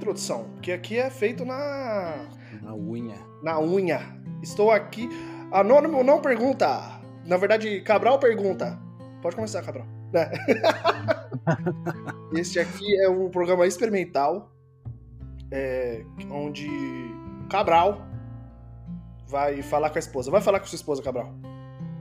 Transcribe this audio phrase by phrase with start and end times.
[0.00, 2.26] introdução, porque aqui é feito na.
[2.62, 3.16] Na unha.
[3.42, 4.00] Na unha.
[4.42, 5.08] Estou aqui.
[5.52, 7.00] Anônimo não pergunta.
[7.26, 8.78] Na verdade, Cabral pergunta.
[9.20, 9.86] Pode começar, Cabral.
[10.12, 10.30] Né?
[12.34, 14.50] este aqui é um programa experimental,
[15.50, 16.68] é, onde
[17.50, 18.06] Cabral
[19.28, 20.30] vai falar com a esposa.
[20.30, 21.32] Vai falar com sua esposa, Cabral.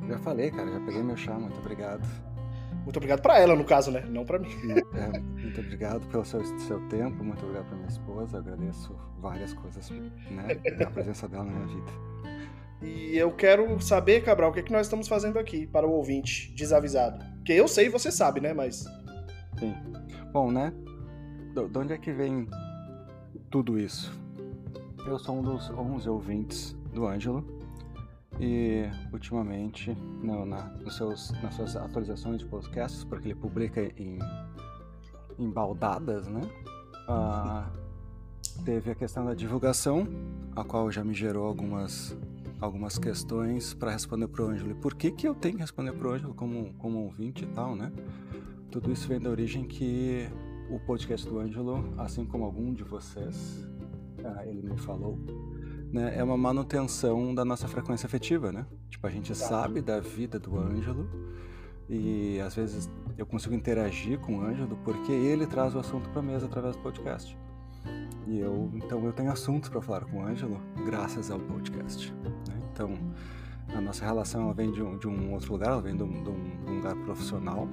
[0.07, 2.07] Já falei, cara, já peguei meu chá, muito obrigado.
[2.83, 4.01] Muito obrigado para ela, no caso, né?
[4.09, 4.49] Não para mim.
[4.93, 8.37] É, muito obrigado pelo seu, seu tempo, muito obrigado para minha esposa.
[8.37, 10.59] Eu agradeço várias coisas, né?
[10.85, 11.91] A presença dela na minha vida.
[12.81, 15.91] E eu quero saber, Cabral, o que, é que nós estamos fazendo aqui para o
[15.91, 17.23] ouvinte desavisado.
[17.35, 18.53] Porque eu sei, você sabe, né?
[18.53, 18.85] Mas.
[19.59, 19.75] Sim.
[20.31, 20.73] Bom, né?
[21.53, 22.47] De onde é que vem
[23.49, 24.17] tudo isso?
[25.05, 27.58] Eu sou um dos 11 ouvintes do Ângelo
[28.39, 34.19] e ultimamente, no, na, nos seus, nas suas atualizações de podcasts, porque ele publica em,
[35.37, 36.41] em baldadas, né?
[37.07, 37.69] Ah,
[38.63, 40.07] teve a questão da divulgação,
[40.55, 42.15] a qual já me gerou algumas,
[42.61, 44.71] algumas questões para responder para o Ângelo.
[44.71, 47.47] E por que, que eu tenho que responder para o Ângelo como, como ouvinte e
[47.47, 47.91] tal, né?
[48.71, 50.29] Tudo isso vem da origem que
[50.69, 53.67] o podcast do Ângelo, assim como algum de vocês,
[54.23, 55.17] ah, ele me falou,
[55.91, 58.65] né, é uma manutenção da nossa frequência afetiva, né?
[58.89, 61.09] Tipo, a gente sabe da vida do Ângelo
[61.89, 66.21] e às vezes eu consigo interagir com o Ângelo porque ele traz o assunto para
[66.21, 67.37] mesa através do podcast.
[68.27, 72.13] E eu, então eu tenho assuntos para falar com o Ângelo graças ao podcast.
[72.13, 72.61] Né?
[72.71, 72.93] Então,
[73.73, 76.23] a nossa relação ela vem de um, de um outro lugar, ela vem de um,
[76.23, 77.67] de um lugar profissional,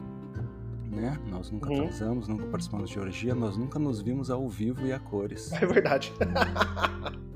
[1.00, 1.18] né?
[1.26, 1.76] Nós nunca uhum.
[1.76, 5.52] transamos, nunca participamos de orgia, nós nunca nos vimos ao vivo e a cores.
[5.60, 6.12] É verdade.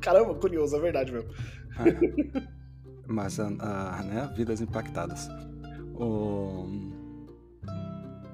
[0.00, 1.30] Caramba, curioso, é verdade mesmo.
[1.78, 2.50] É.
[3.06, 5.28] Mas, uh, né, vidas impactadas.
[5.94, 6.66] O...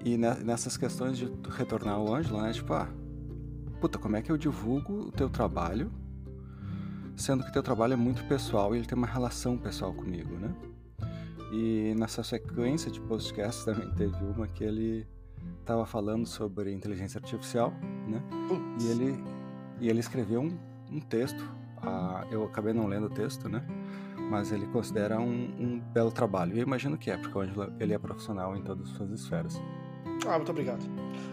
[0.05, 2.89] E nessas questões de retornar ao Ângelo, né, tipo, ah,
[3.81, 5.91] puta, como é que eu divulgo o teu trabalho,
[7.17, 10.55] sendo que teu trabalho é muito pessoal e ele tem uma relação pessoal comigo, né?
[11.53, 15.07] E nessa sequência de podcasts também teve uma que ele
[15.61, 17.73] estava falando sobre inteligência artificial,
[18.07, 18.23] né?
[18.81, 19.25] E ele,
[19.81, 20.59] e ele escreveu um,
[20.91, 21.43] um texto.
[21.83, 23.65] Ah, eu acabei não lendo o texto, né?
[24.31, 26.55] Mas ele considera um, um belo trabalho.
[26.55, 29.11] E eu imagino que é, porque o Angelo, ele é profissional em todas as suas
[29.11, 29.61] esferas.
[30.27, 30.85] Ah, muito obrigado.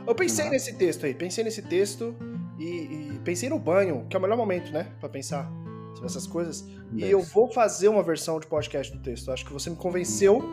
[0.05, 2.15] Eu pensei nesse texto aí, pensei nesse texto
[2.59, 2.65] e,
[3.13, 4.91] e, pensei no banho, que é o melhor momento, né?
[4.99, 5.49] Pra pensar
[5.93, 6.61] sobre essas coisas.
[6.61, 7.05] Deve.
[7.05, 9.31] E eu vou fazer uma versão de podcast do texto.
[9.31, 10.43] Acho que você me convenceu,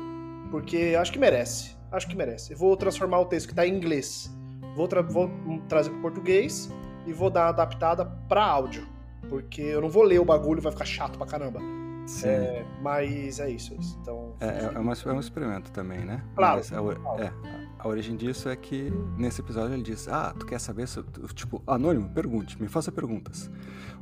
[0.50, 1.79] porque acho que merece.
[1.92, 2.52] Acho que merece.
[2.52, 4.30] Eu vou transformar o texto que tá em inglês.
[4.76, 5.30] Vou, tra vou
[5.68, 6.70] trazer pro português
[7.06, 8.86] e vou dar adaptada pra áudio.
[9.28, 11.60] Porque eu não vou ler o bagulho, vai ficar chato pra caramba.
[12.06, 12.28] Sim.
[12.28, 13.76] É, mas é isso.
[14.00, 16.22] Então, é, é, é, uma, é um experimento também, né?
[16.34, 16.60] Claro.
[16.60, 17.32] É, é,
[17.78, 20.88] a origem disso é que nesse episódio ele diz: Ah, tu quer saber?
[20.88, 21.02] Se,
[21.34, 23.50] tipo, Anônimo, pergunte, me faça perguntas.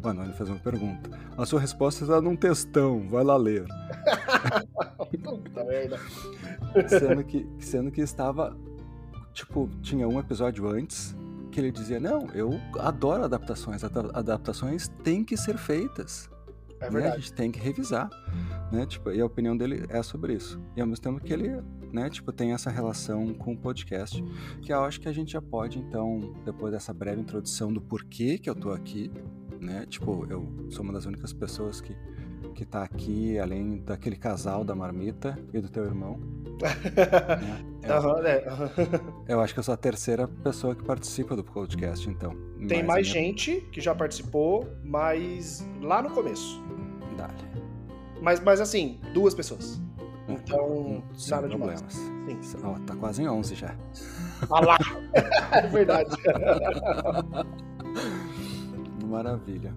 [0.02, 1.10] O Anônimo fez uma pergunta.
[1.36, 3.66] A sua resposta está num textão, vai lá ler.
[5.16, 5.98] Puta merda.
[6.88, 8.56] Sendo que, sendo que estava.
[9.32, 11.16] Tipo, tinha um episódio antes
[11.50, 13.82] que ele dizia: Não, eu adoro adaptações.
[13.84, 16.30] Adaptações têm que ser feitas.
[16.80, 17.04] É verdade.
[17.04, 17.10] Né?
[17.10, 18.08] A gente tem que revisar,
[18.72, 18.86] né?
[18.86, 20.60] Tipo, e a opinião dele é sobre isso.
[20.76, 21.60] E ao mesmo tempo que ele,
[21.92, 24.22] né, tipo, tem essa relação com o podcast,
[24.62, 28.38] que eu acho que a gente já pode, então, depois dessa breve introdução do porquê
[28.38, 29.10] que eu tô aqui,
[29.60, 29.86] né?
[29.86, 31.96] Tipo, eu sou uma das únicas pessoas que
[32.58, 36.18] que tá aqui, além daquele casal da marmita e do teu irmão.
[37.80, 37.88] né?
[37.88, 38.44] eu, uhum, é.
[39.28, 42.36] eu acho que eu sou a terceira pessoa que participa do podcast, então.
[42.66, 46.60] Tem mais gente que já participou, mas lá no começo.
[47.16, 47.32] Dale.
[48.20, 49.80] Mas, mas assim, duas pessoas.
[50.28, 51.92] Então, Sem nada problemas.
[51.92, 52.40] Sim.
[52.64, 53.72] Oh, tá quase em 11 já.
[54.50, 54.78] Ah lá!
[55.52, 56.16] é verdade.
[59.04, 59.74] Maravilha.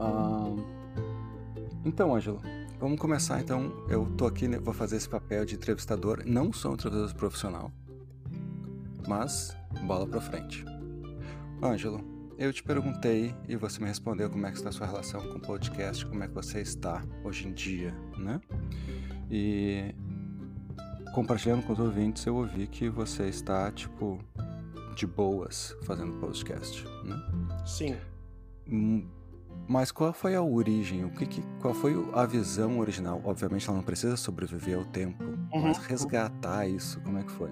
[0.00, 0.73] Um,
[1.84, 2.40] então, Ângelo,
[2.78, 3.72] vamos começar então.
[3.88, 6.22] Eu tô aqui, né, vou fazer esse papel de entrevistador.
[6.26, 7.72] Não sou um entrevistador profissional,
[9.06, 10.64] mas bola pra frente.
[11.62, 12.00] Ângelo,
[12.36, 15.38] eu te perguntei e você me respondeu como é que está a sua relação com
[15.38, 18.40] o podcast, como é que você está hoje em dia, né?
[19.30, 19.94] E
[21.14, 24.18] compartilhando com os ouvintes, eu ouvi que você está, tipo,
[24.96, 27.16] de boas fazendo podcast, né?
[27.64, 27.96] Sim.
[28.68, 29.06] Hum,
[29.66, 31.04] mas qual foi a origem?
[31.04, 33.20] O que, que, qual foi a visão original?
[33.24, 35.62] Obviamente ela não precisa sobreviver ao tempo, uhum.
[35.62, 37.50] mas resgatar isso, como é que foi?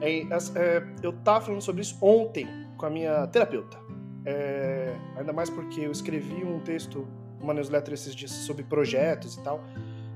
[0.00, 2.46] É, é, eu tava falando sobre isso ontem
[2.76, 3.78] com a minha terapeuta.
[4.24, 7.06] É, ainda mais porque eu escrevi um texto,
[7.40, 9.62] uma newsletter esses dias sobre projetos e tal.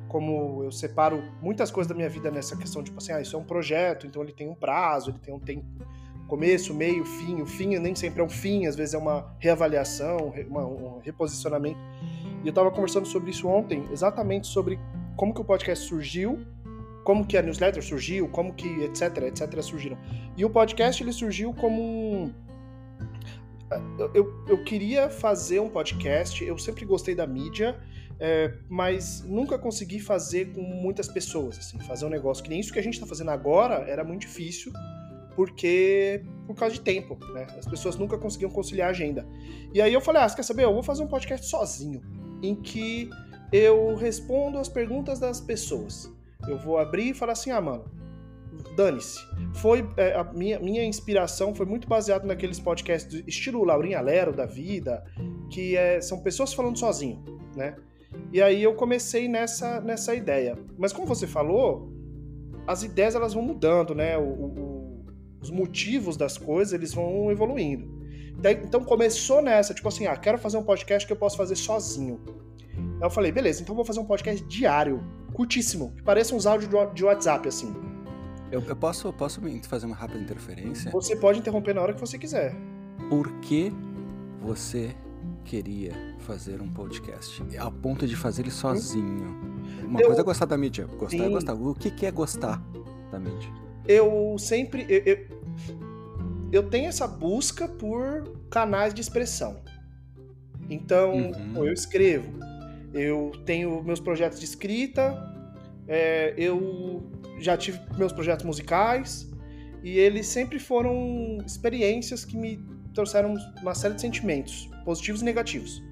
[0.08, 3.38] Como eu separo muitas coisas da minha vida nessa questão, tipo assim, ah, isso é
[3.38, 5.66] um projeto, então ele tem um prazo, ele tem um tempo
[6.26, 7.40] começo, meio, fim.
[7.40, 11.78] O fim nem sempre é um fim, às vezes é uma reavaliação, uma, um reposicionamento.
[12.42, 14.78] E eu estava conversando sobre isso ontem, exatamente sobre
[15.16, 16.44] como que o podcast surgiu,
[17.04, 19.98] como que a newsletter surgiu, como que etc, etc surgiram.
[20.36, 22.34] E o podcast ele surgiu como um
[23.98, 27.76] eu, eu, eu, queria fazer um podcast, eu sempre gostei da mídia,
[28.20, 32.72] é, mas nunca consegui fazer com muitas pessoas, assim, fazer um negócio que nem isso
[32.72, 34.72] que a gente está fazendo agora era muito difícil,
[35.34, 37.46] porque por causa de tempo, né?
[37.58, 39.26] As pessoas nunca conseguiam conciliar a agenda.
[39.72, 40.64] E aí eu falei, ah, você quer saber?
[40.64, 42.02] Eu vou fazer um podcast sozinho,
[42.42, 43.08] em que
[43.52, 46.12] eu respondo as perguntas das pessoas.
[46.46, 47.84] Eu vou abrir e falar assim, ah, mano,
[48.76, 49.18] dane-se.
[49.54, 54.32] Foi é, a minha, minha inspiração foi muito baseado naqueles podcasts do estilo Laurinha Lero
[54.32, 55.04] da vida,
[55.50, 57.22] que é, são pessoas falando sozinho,
[57.56, 57.76] né?
[58.32, 60.56] E aí eu comecei nessa, nessa ideia.
[60.78, 61.92] Mas como você falou,
[62.66, 64.16] as ideias elas vão mudando, né?
[64.18, 64.73] O, o,
[65.44, 68.02] os motivos das coisas eles vão evoluindo.
[68.64, 72.20] Então começou nessa, tipo assim, ah, quero fazer um podcast que eu posso fazer sozinho.
[72.76, 75.02] Aí eu falei, beleza, então vou fazer um podcast diário,
[75.32, 77.74] curtíssimo, que pareça uns áudios de WhatsApp, assim.
[78.50, 80.90] Eu, eu posso, posso fazer uma rápida interferência?
[80.90, 82.54] Você pode interromper na hora que você quiser.
[83.08, 83.72] Por que
[84.40, 84.94] você
[85.44, 87.42] queria fazer um podcast?
[87.58, 89.36] A ponto de fazer ele sozinho.
[89.84, 90.06] Uma eu...
[90.06, 90.86] coisa é gostar da mídia.
[90.86, 91.26] Gostar é Sim.
[91.26, 91.54] é gostar.
[91.54, 92.62] O que, que é gostar
[93.10, 93.63] da mídia?
[93.86, 94.86] Eu sempre.
[94.88, 95.26] Eu, eu,
[96.52, 99.62] eu tenho essa busca por canais de expressão.
[100.70, 101.66] Então, uhum.
[101.66, 102.32] eu escrevo.
[102.92, 105.32] Eu tenho meus projetos de escrita.
[105.86, 107.02] É, eu
[107.38, 109.30] já tive meus projetos musicais
[109.82, 112.58] e eles sempre foram experiências que me
[112.94, 115.82] trouxeram uma série de sentimentos, positivos e negativos.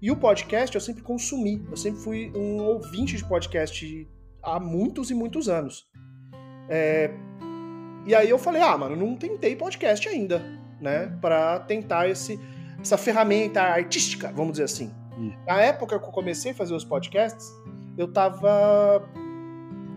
[0.00, 4.08] E o podcast eu sempre consumi, eu sempre fui um ouvinte de podcast
[4.42, 5.86] há muitos e muitos anos.
[6.68, 7.10] É...
[8.06, 10.42] E aí eu falei, ah, mano, não tentei podcast ainda,
[10.80, 12.40] né, para tentar esse,
[12.80, 14.90] essa ferramenta artística, vamos dizer assim.
[15.18, 15.32] Hum.
[15.46, 17.46] Na época que eu comecei a fazer os podcasts,
[17.98, 19.02] eu tava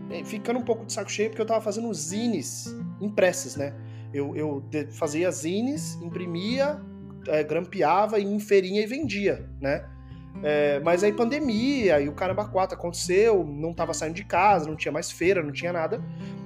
[0.10, 3.74] é, ficando um pouco de saco cheio porque eu tava fazendo zines impressas, né?
[4.14, 6.82] Eu, eu fazia zines, imprimia,
[7.28, 9.86] é, grampeava e inferinha e vendia, né?
[10.44, 14.76] É, mas aí pandemia e o caramba 4 aconteceu, não tava saindo de casa, não
[14.76, 16.02] tinha mais feira, não tinha nada.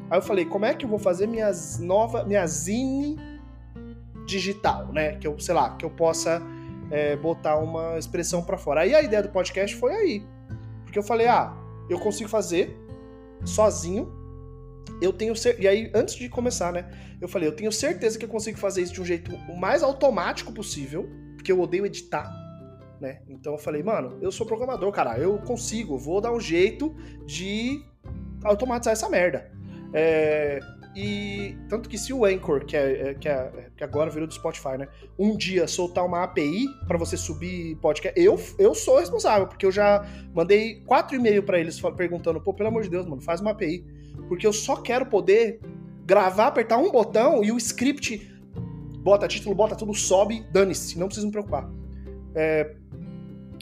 [0.10, 3.18] Aí eu falei, como é que eu vou fazer minhas nova, minha zine
[4.26, 5.16] digital, né?
[5.18, 6.42] Que eu, sei lá, que eu possa
[6.92, 8.82] é, botar uma expressão para fora.
[8.82, 10.24] Aí a ideia do podcast foi aí.
[10.84, 11.56] Porque eu falei, ah,
[11.90, 12.78] eu consigo fazer,
[13.44, 14.12] sozinho.
[15.02, 15.60] Eu tenho cer...
[15.60, 16.90] E aí, antes de começar, né?
[17.20, 19.82] Eu falei, eu tenho certeza que eu consigo fazer isso de um jeito o mais
[19.82, 22.32] automático possível, porque eu odeio editar,
[23.00, 23.22] né?
[23.28, 27.84] Então eu falei, mano, eu sou programador, cara, eu consigo, vou dar um jeito de
[28.44, 29.52] automatizar essa merda.
[29.96, 30.60] É...
[30.96, 34.34] E tanto que se o Anchor, que, é, é que, é, que agora virou do
[34.34, 34.88] Spotify, né?
[35.20, 39.74] Um dia soltar uma API para você subir podcast, eu, eu sou responsável, porque eu
[39.74, 43.52] já mandei quatro e-mails para eles perguntando, pô, pelo amor de Deus, mano, faz uma
[43.52, 43.84] API.
[44.30, 45.60] Porque eu só quero poder
[46.06, 48.32] gravar, apertar um botão e o script
[49.06, 51.70] bota título, bota tudo, sobe, dane-se, não precisa me preocupar.
[52.34, 52.74] É,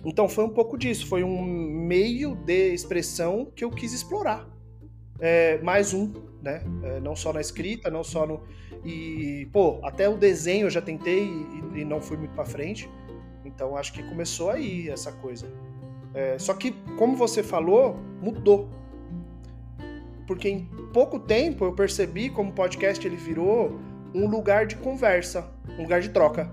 [0.06, 4.53] então foi um pouco disso, foi um meio de expressão que eu quis explorar.
[5.20, 6.12] É, mais um
[6.44, 6.62] né?
[6.84, 8.42] É, não só na escrita, não só no.
[8.84, 12.90] E, pô, até o desenho eu já tentei e, e não fui muito para frente.
[13.46, 15.48] Então acho que começou aí essa coisa.
[16.14, 18.70] É, só que, como você falou, mudou.
[20.28, 23.80] Porque em pouco tempo eu percebi como o podcast ele virou
[24.14, 26.52] um lugar de conversa, um lugar de troca.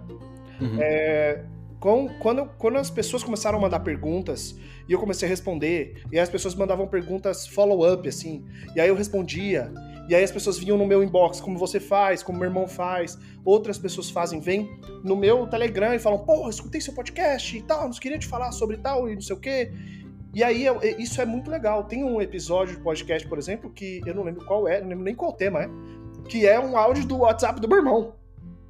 [0.61, 0.79] Uhum.
[0.81, 1.45] É,
[1.81, 4.55] com, quando, quando as pessoas começaram a mandar perguntas
[4.87, 8.45] e eu comecei a responder, e as pessoas mandavam perguntas follow-up, assim,
[8.77, 9.73] e aí eu respondia,
[10.09, 13.17] e aí as pessoas vinham no meu inbox, como você faz, como meu irmão faz,
[13.45, 14.69] outras pessoas fazem, vêm
[15.03, 18.53] no meu Telegram e falam, porra, escutei seu podcast e tal, não queria te falar
[18.53, 19.73] sobre tal e não sei o quê.
[20.35, 20.65] E aí,
[20.99, 21.85] isso é muito legal.
[21.85, 25.05] Tem um episódio de podcast, por exemplo, que eu não lembro qual é, não lembro
[25.05, 25.71] nem qual tema é,
[26.29, 28.20] que é um áudio do WhatsApp do meu irmão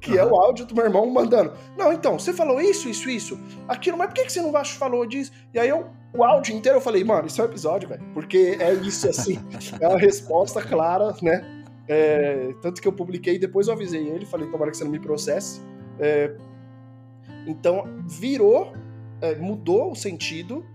[0.01, 0.17] que uhum.
[0.17, 1.53] é o áudio do meu irmão mandando.
[1.77, 5.05] Não, então, você falou isso, isso, isso, aquilo, mas por que, que você não falou
[5.05, 5.31] disso?
[5.53, 8.57] E aí eu, o áudio inteiro, eu falei, mano, isso é um episódio, velho, porque
[8.59, 9.39] é isso, assim,
[9.79, 11.63] é uma resposta clara, né?
[11.87, 14.99] É, tanto que eu publiquei, depois eu avisei ele, falei, tomara que você não me
[14.99, 15.61] processe.
[15.99, 16.35] É,
[17.45, 18.73] então, virou,
[19.21, 20.65] é, mudou o sentido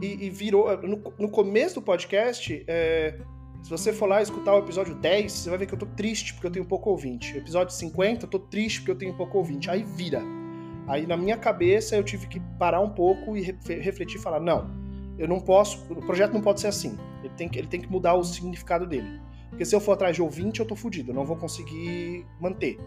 [0.00, 3.18] e, e virou, no, no, começo do podcast, é,
[3.66, 6.32] se você for lá escutar o episódio 10, você vai ver que eu tô triste
[6.34, 7.36] porque eu tenho pouco ouvinte.
[7.36, 9.68] Episódio 50, eu tô triste porque eu tenho pouco ouvinte.
[9.68, 10.22] Aí vira.
[10.86, 14.70] Aí na minha cabeça eu tive que parar um pouco e refletir e falar: não,
[15.18, 16.96] eu não posso, o projeto não pode ser assim.
[17.24, 19.20] Ele tem que, ele tem que mudar o significado dele.
[19.50, 22.78] Porque se eu for atrás de ouvinte, eu tô fudido, eu não vou conseguir manter.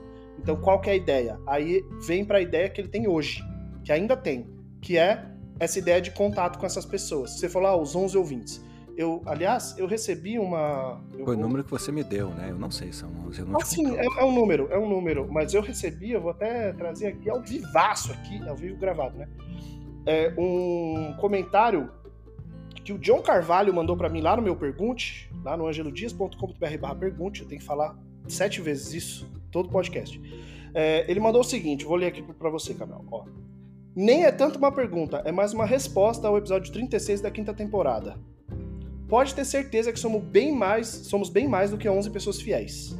[0.41, 1.38] Então, qual que é a ideia?
[1.45, 3.43] Aí vem para a ideia que ele tem hoje,
[3.83, 4.48] que ainda tem,
[4.81, 5.25] que é
[5.59, 7.31] essa ideia de contato com essas pessoas.
[7.31, 8.68] Você falou, ah, os 11 ouvintes.
[9.00, 11.01] Eu, aliás, eu recebi uma.
[11.18, 12.48] Eu Foi o número que você me deu, né?
[12.50, 13.39] Eu não sei, são 11.
[13.39, 15.25] Eu não ah, sim, é, é, um número, é um número.
[15.32, 19.29] Mas eu recebi, eu vou até trazer aqui ao vivaço aqui, ao vivo gravado, né?
[20.06, 21.89] É um comentário
[22.84, 27.44] que o John Carvalho mandou para mim lá no meu Pergunte, lá no angelodias.com.br pergunte.
[27.44, 30.22] Eu tenho que falar sete vezes isso, todo podcast.
[30.74, 33.06] É, ele mandou o seguinte, vou ler aqui para você, Cabral.
[33.10, 33.24] Ó.
[33.96, 38.18] Nem é tanto uma pergunta, é mais uma resposta ao episódio 36 da quinta temporada
[39.10, 42.96] pode ter certeza que somos bem mais, somos bem mais do que 11 pessoas fiéis.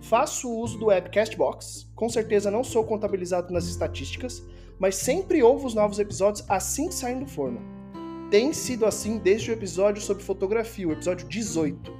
[0.00, 4.44] Faço uso do app Castbox, com certeza não sou contabilizado nas estatísticas,
[4.80, 7.60] mas sempre ouvo os novos episódios assim que saem do forno.
[8.30, 11.96] Tem sido assim desde o episódio sobre fotografia, o episódio 18.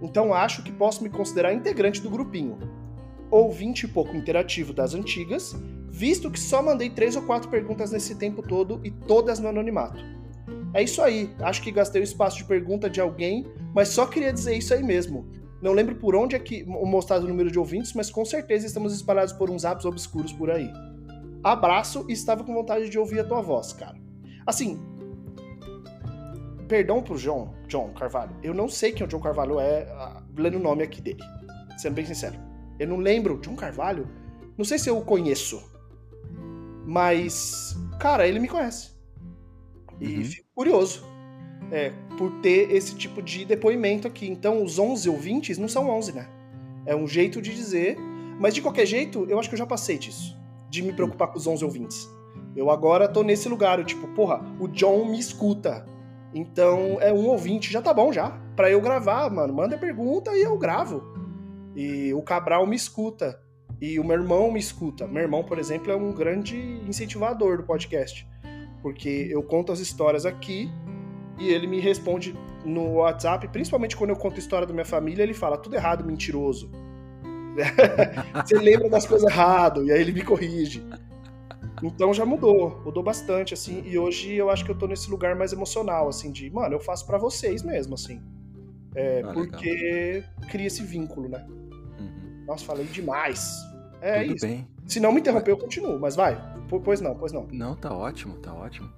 [0.00, 2.56] Então acho que posso me considerar integrante do grupinho.
[3.30, 5.54] Ouvinte pouco interativo das antigas,
[5.88, 10.19] visto que só mandei três ou quatro perguntas nesse tempo todo e todas no anonimato.
[10.72, 11.34] É isso aí.
[11.40, 14.82] Acho que gastei o espaço de pergunta de alguém, mas só queria dizer isso aí
[14.82, 15.26] mesmo.
[15.60, 18.94] Não lembro por onde é que mostrado o número de ouvintes, mas com certeza estamos
[18.94, 20.70] espalhados por uns apps obscuros por aí.
[21.42, 23.96] Abraço e estava com vontade de ouvir a tua voz, cara.
[24.46, 24.80] Assim,
[26.66, 28.34] perdão pro John, John Carvalho.
[28.42, 29.86] Eu não sei quem o John Carvalho é,
[30.36, 31.22] lendo o nome aqui dele.
[31.76, 32.38] Sendo bem sincero.
[32.78, 33.38] Eu não lembro.
[33.40, 34.08] John Carvalho?
[34.56, 35.62] Não sei se eu o conheço.
[36.86, 38.92] Mas, cara, ele me conhece.
[40.00, 40.30] E uhum.
[40.60, 41.02] Curioso
[41.72, 44.28] é, por ter esse tipo de depoimento aqui.
[44.28, 46.28] Então, os 11 ouvintes não são 11, né?
[46.84, 47.96] É um jeito de dizer.
[48.38, 50.36] Mas, de qualquer jeito, eu acho que eu já passei disso.
[50.68, 52.06] De me preocupar com os 11 ouvintes.
[52.54, 55.86] Eu agora tô nesse lugar, eu, tipo, porra, o John me escuta.
[56.34, 58.38] Então, é um ouvinte, já tá bom já.
[58.54, 59.54] Pra eu gravar, mano.
[59.54, 61.02] Manda pergunta e eu gravo.
[61.74, 63.40] E o Cabral me escuta.
[63.80, 65.06] E o meu irmão me escuta.
[65.06, 68.28] Meu irmão, por exemplo, é um grande incentivador do podcast
[68.82, 70.70] porque eu conto as histórias aqui
[71.38, 72.34] e ele me responde
[72.64, 76.04] no WhatsApp, principalmente quando eu conto a história da minha família, ele fala tudo errado,
[76.04, 76.70] mentiroso.
[78.44, 80.84] Você lembra das coisas errado e aí ele me corrige.
[81.82, 85.34] Então já mudou, mudou bastante assim, e hoje eu acho que eu tô nesse lugar
[85.34, 88.20] mais emocional assim de, mano, eu faço para vocês mesmo assim.
[88.94, 90.50] É, ah, porque legal.
[90.50, 91.46] cria esse vínculo, né?
[91.98, 92.44] Uhum.
[92.46, 93.50] Nossa, falei demais.
[94.00, 94.46] É Tudo isso.
[94.46, 94.68] Bem.
[94.90, 96.36] Se não me interromper, eu continuo, mas vai.
[96.82, 97.46] Pois não, pois não.
[97.52, 98.90] Não, tá ótimo, tá ótimo.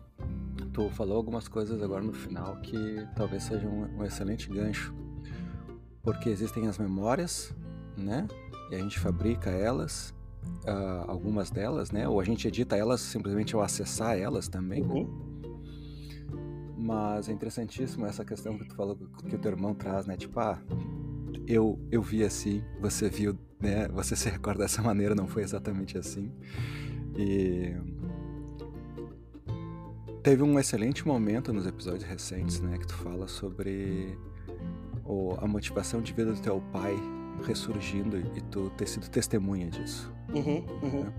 [0.72, 4.94] Tu falou algumas coisas agora no final que talvez seja um, um excelente gancho.
[6.02, 7.54] Porque existem as memórias,
[7.94, 8.26] né?
[8.70, 10.14] E a gente fabrica elas,
[10.64, 12.08] uh, algumas delas, né?
[12.08, 14.94] Ou a gente edita elas simplesmente ao acessar elas também, uhum.
[14.94, 15.06] né?
[16.74, 20.16] Mas é interessantíssimo essa questão que tu falou que o teu irmão traz, né?
[20.16, 20.58] Tipo, ah,
[21.46, 23.88] eu, eu vi assim, você viu, né?
[23.88, 26.32] Você se recorda dessa maneira, não foi exatamente assim.
[27.16, 27.74] E
[30.22, 34.16] teve um excelente momento nos episódios recentes, né, que tu fala sobre
[35.04, 36.96] o, a motivação de vida do teu pai
[37.44, 40.12] ressurgindo e tu ter sido testemunha disso.
[40.32, 41.04] Uhum, uhum.
[41.04, 41.12] Né?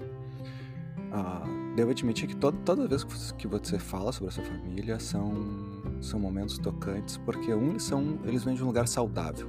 [1.11, 1.43] Ah,
[1.75, 3.03] devo admitir que todo, toda vez
[3.33, 5.31] que você fala sobre a sua família são,
[6.01, 9.47] são momentos tocantes, porque um, eles, são, eles vêm de um lugar saudável.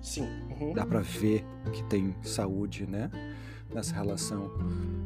[0.00, 0.28] Sim.
[0.60, 0.72] Uhum.
[0.72, 3.10] Dá pra ver que tem saúde, né?
[3.72, 4.50] Nessa relação.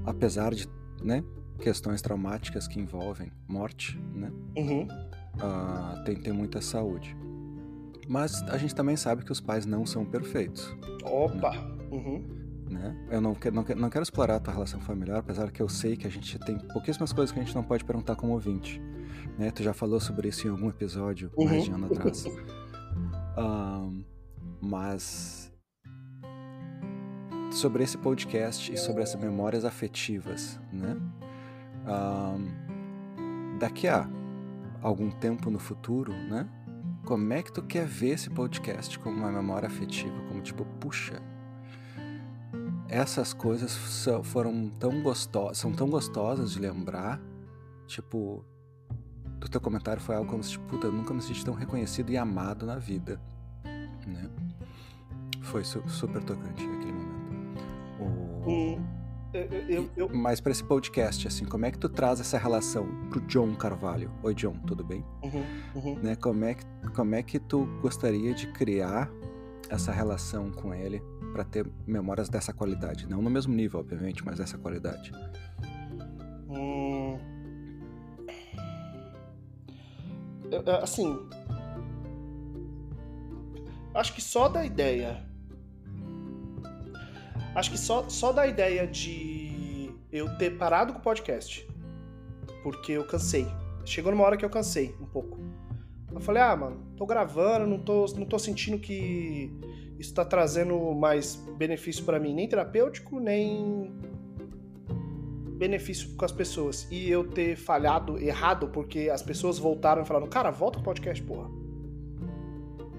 [0.04, 0.68] Apesar de,
[1.02, 1.22] né?
[1.58, 4.32] Questões traumáticas que envolvem morte, né?
[4.56, 4.88] Uhum.
[5.36, 7.16] Uh, tem, tem muita saúde.
[8.08, 10.74] Mas a gente também sabe que os pais não são perfeitos.
[11.04, 11.52] Opa!
[11.52, 11.76] Né?
[11.90, 12.24] Uhum.
[12.68, 12.96] Né?
[13.10, 15.68] Eu não quero, não, quero, não quero explorar a tua relação familiar, apesar que eu
[15.68, 18.80] sei que a gente tem pouquíssimas coisas que a gente não pode perguntar como ouvinte.
[19.38, 19.50] Né?
[19.50, 21.44] Tu já falou sobre isso em algum episódio uhum.
[21.44, 22.24] mais de ano atrás.
[23.36, 24.02] um,
[24.62, 25.52] Mas
[27.50, 30.96] sobre esse podcast e sobre essas memórias afetivas, né?
[31.86, 34.08] Um, daqui a
[34.80, 36.48] algum tempo no futuro, né?
[37.04, 40.14] Como é que tu quer ver esse podcast como uma memória afetiva?
[40.28, 41.20] Como tipo, puxa,
[42.88, 43.76] essas coisas
[44.24, 47.20] foram tão gostosas, são tão gostosas de lembrar.
[47.86, 48.44] Tipo,
[49.38, 52.10] do teu comentário foi algo como se, tipo, puta, eu nunca me senti tão reconhecido
[52.10, 53.20] e amado na vida,
[54.06, 54.30] né?
[55.42, 57.64] Foi su super tocante aquele momento.
[58.46, 59.02] O...
[59.34, 63.18] Eu, eu, Mas para esse podcast, assim, como é que tu traz essa relação pro
[63.22, 64.10] John Carvalho?
[64.22, 65.02] Oi, John, tudo bem?
[65.22, 65.44] Uhum,
[65.74, 65.98] uhum.
[66.02, 66.16] Né?
[66.16, 69.10] Como, é que, como é que tu gostaria de criar
[69.70, 73.08] essa relação com ele para ter memórias dessa qualidade?
[73.08, 75.10] Não no mesmo nível, obviamente, mas dessa qualidade.
[76.50, 77.18] Hum...
[80.82, 81.18] Assim,
[83.94, 85.22] Acho que só da ideia.
[87.54, 91.66] Acho que só, só da ideia de eu ter parado com o podcast.
[92.62, 93.46] Porque eu cansei.
[93.84, 95.38] Chegou numa hora que eu cansei um pouco.
[96.12, 99.50] Eu falei, ah, mano, tô gravando, não tô, não tô sentindo que
[99.98, 103.92] isso tá trazendo mais benefício para mim, nem terapêutico, nem
[105.56, 106.86] benefício com as pessoas.
[106.90, 111.22] E eu ter falhado errado porque as pessoas voltaram e falaram, cara, volta pro podcast,
[111.22, 111.48] porra.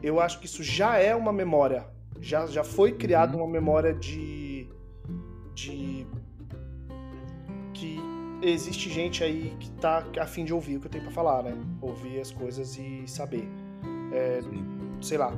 [0.01, 1.85] Eu acho que isso já é uma memória.
[2.19, 3.43] Já, já foi criada uhum.
[3.43, 4.42] uma memória de.
[5.53, 6.05] De.
[7.73, 7.99] que
[8.41, 11.43] existe gente aí que tá a fim de ouvir o que eu tenho para falar,
[11.43, 11.57] né?
[11.81, 13.47] Ouvir as coisas e saber.
[14.11, 14.41] É,
[15.01, 15.33] sei lá.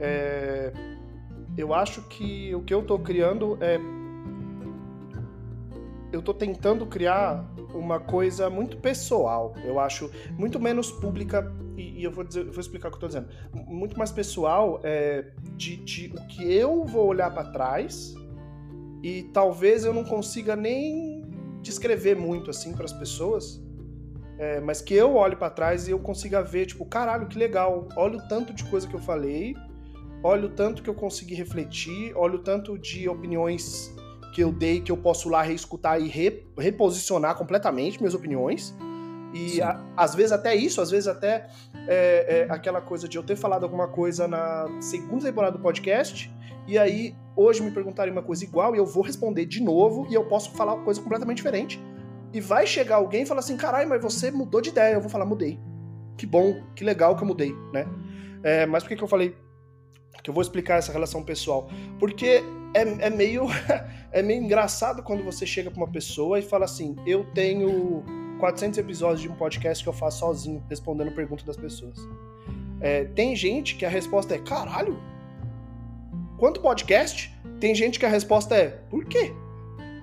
[0.00, 0.72] É,
[1.56, 3.78] eu acho que o que eu tô criando é.
[6.12, 12.04] Eu tô tentando criar uma coisa muito pessoal, eu acho, muito menos pública, e, e
[12.04, 13.28] eu vou, dizer, vou explicar o que eu tô dizendo,
[13.66, 18.14] muito mais pessoal é, de, de o que eu vou olhar para trás
[19.02, 21.24] e talvez eu não consiga nem
[21.60, 23.62] descrever muito assim para as pessoas,
[24.38, 27.88] é, mas que eu olhe para trás e eu consiga ver, tipo, caralho, que legal,
[27.96, 29.54] olha o tanto de coisa que eu falei,
[30.22, 33.94] olha o tanto que eu consegui refletir, olha o tanto de opiniões
[34.32, 38.74] que eu dei que eu posso lá reescutar e re, reposicionar completamente minhas opiniões.
[39.34, 41.48] E a, às vezes até isso, às vezes até
[41.86, 46.30] é, é, aquela coisa de eu ter falado alguma coisa na segunda temporada do podcast
[46.66, 50.14] e aí hoje me perguntarem uma coisa igual e eu vou responder de novo e
[50.14, 51.80] eu posso falar uma coisa completamente diferente.
[52.32, 54.94] E vai chegar alguém e falar assim: caralho, mas você mudou de ideia.
[54.94, 55.60] Eu vou falar: mudei.
[56.16, 57.86] Que bom, que legal que eu mudei, né?
[58.42, 59.36] É, mas por que, que eu falei
[60.22, 61.68] que eu vou explicar essa relação pessoal?
[61.98, 62.42] Porque
[62.74, 63.46] é, é, meio,
[64.12, 68.02] é meio engraçado quando você chega pra uma pessoa e fala assim: eu tenho
[68.38, 71.98] 400 episódios de um podcast que eu faço sozinho, respondendo perguntas das pessoas.
[72.80, 74.98] É, tem gente que a resposta é: caralho,
[76.42, 79.32] quanto podcast, tem gente que a resposta é por quê?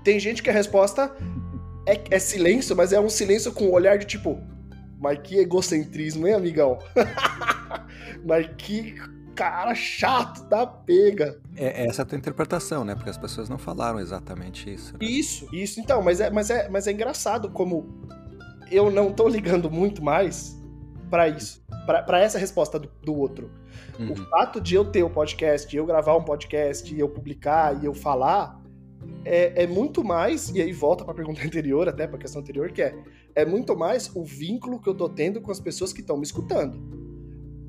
[0.05, 1.13] Tem gente que a resposta
[1.85, 4.41] é, é silêncio, mas é um silêncio com um olhar de tipo,
[4.97, 6.79] mas que egocentrismo, hein, amigão?
[8.25, 8.95] mas que
[9.35, 11.41] cara chato da pega.
[11.57, 12.95] É, essa é a tua interpretação, né?
[12.95, 14.93] Porque as pessoas não falaram exatamente isso.
[14.93, 14.99] Né?
[15.01, 15.81] Isso, isso.
[15.81, 18.07] Então, mas é, mas, é, mas é engraçado como
[18.71, 20.57] eu não tô ligando muito mais
[21.09, 23.51] para isso, para essa resposta do, do outro.
[23.99, 24.13] Uhum.
[24.13, 27.85] O fato de eu ter o um podcast, eu gravar um podcast, eu publicar e
[27.85, 28.61] eu falar,
[29.25, 32.41] é, é, muito mais, e aí volta para a pergunta anterior, até para a questão
[32.41, 32.95] anterior, que é,
[33.35, 36.23] é muito mais o vínculo que eu tô tendo com as pessoas que estão me
[36.23, 36.79] escutando.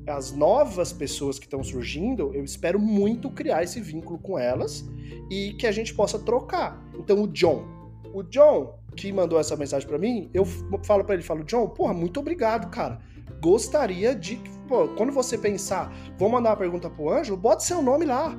[0.07, 4.89] As novas pessoas que estão surgindo, eu espero muito criar esse vínculo com elas
[5.29, 6.83] e que a gente possa trocar.
[6.97, 7.63] Então, o John.
[8.13, 10.43] O John, que mandou essa mensagem para mim, eu
[10.83, 12.99] falo para ele, falo, John, porra, muito obrigado, cara
[13.41, 14.41] gostaria de.
[14.67, 18.37] Pô, quando você pensar, vou mandar uma pergunta pro Ângelo, bota seu nome lá.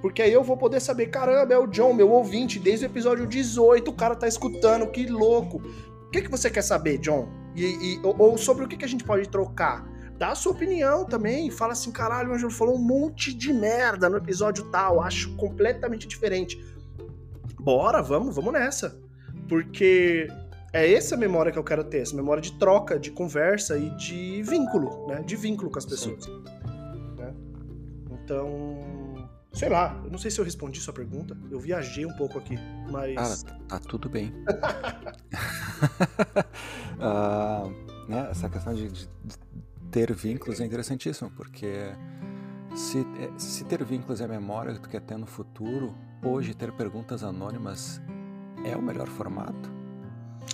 [0.00, 3.26] Porque aí eu vou poder saber, caramba, é o John, meu ouvinte, desde o episódio
[3.26, 5.62] 18, o cara tá escutando, que louco.
[6.06, 7.28] O que, que você quer saber, John?
[7.56, 9.86] E, e ou, sobre o que, que a gente pode trocar?
[10.18, 11.50] Dá a sua opinião também.
[11.50, 16.06] Fala assim, caralho, o Ângelo falou um monte de merda no episódio tal, acho completamente
[16.06, 16.62] diferente.
[17.58, 19.00] Bora, vamos, vamos nessa.
[19.48, 20.28] Porque
[20.74, 24.42] é essa memória que eu quero ter, essa memória de troca, de conversa e de
[24.42, 25.22] vínculo, né?
[25.22, 26.26] De vínculo com as pessoas.
[27.16, 27.32] Né?
[28.10, 31.36] Então, sei lá, eu não sei se eu respondi sua pergunta.
[31.48, 32.58] Eu viajei um pouco aqui,
[32.90, 33.44] mas.
[33.46, 34.34] Ah, tá tudo bem.
[36.98, 37.70] uh,
[38.10, 39.08] né, essa questão de, de,
[39.92, 41.92] ter vínculos é interessantíssimo, porque
[42.74, 46.52] se, é, se ter vínculos é a memória que tu quer ter no futuro, hoje
[46.52, 48.02] ter perguntas anônimas
[48.64, 49.73] é o melhor formato?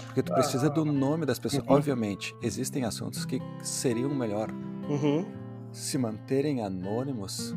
[0.06, 1.64] Porque tu precisa do nome das pessoas.
[1.64, 1.74] Uhum.
[1.74, 4.50] Obviamente, existem assuntos que seriam melhor
[4.88, 5.24] uhum.
[5.72, 7.54] se manterem anônimos,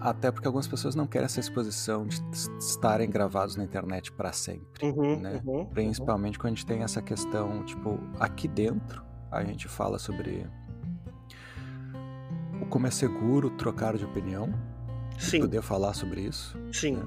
[0.00, 2.20] até porque algumas pessoas não querem essa exposição de
[2.58, 5.40] estarem gravados na internet para sempre, uhum, né?
[5.44, 10.46] Uhum, Principalmente quando a gente tem essa questão, tipo, aqui dentro a gente fala sobre
[12.68, 14.52] como é seguro trocar de opinião,
[15.18, 15.40] Sim.
[15.40, 16.56] poder falar sobre isso.
[16.72, 16.96] Sim.
[16.96, 17.02] Né?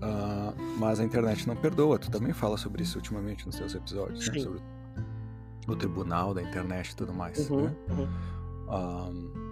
[0.00, 1.98] Uh, mas a internet não perdoa.
[1.98, 4.38] Tu também fala sobre isso ultimamente nos seus episódios, né?
[4.40, 4.60] sobre
[5.66, 7.50] o tribunal da internet e tudo mais.
[7.50, 7.76] Uhum, né?
[7.90, 9.48] uhum.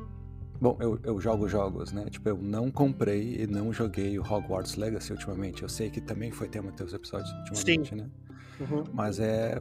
[0.61, 2.07] bom, eu, eu jogo jogos, né?
[2.09, 5.63] Tipo, eu não comprei e não joguei o Hogwarts Legacy ultimamente.
[5.63, 7.97] Eu sei que também foi tema dos teus episódios ultimamente, Sim.
[7.97, 8.11] né?
[8.61, 8.85] Uhum.
[8.93, 9.59] Mas é,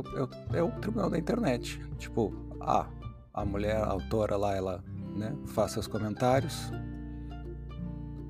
[0.52, 1.82] é, é, o tribunal da internet.
[1.98, 2.88] Tipo, ah,
[3.34, 4.84] a mulher, a autora lá, ela
[5.16, 6.72] né, faz seus comentários.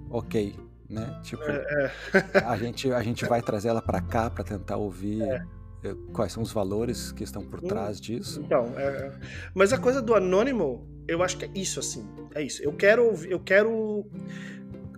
[0.10, 0.56] Ok,
[0.96, 1.20] né?
[1.24, 2.40] Tipo, é, é.
[2.40, 5.44] a, gente, a gente vai trazer ela para cá para tentar ouvir é.
[5.84, 8.42] Eh, quais são os valores que estão por hum, trás disso.
[8.44, 9.12] Então, é...
[9.54, 12.08] mas a coisa do anônimo eu acho que é isso, assim.
[12.34, 12.64] É isso.
[12.64, 13.14] Eu quero.
[13.26, 14.06] Eu quero.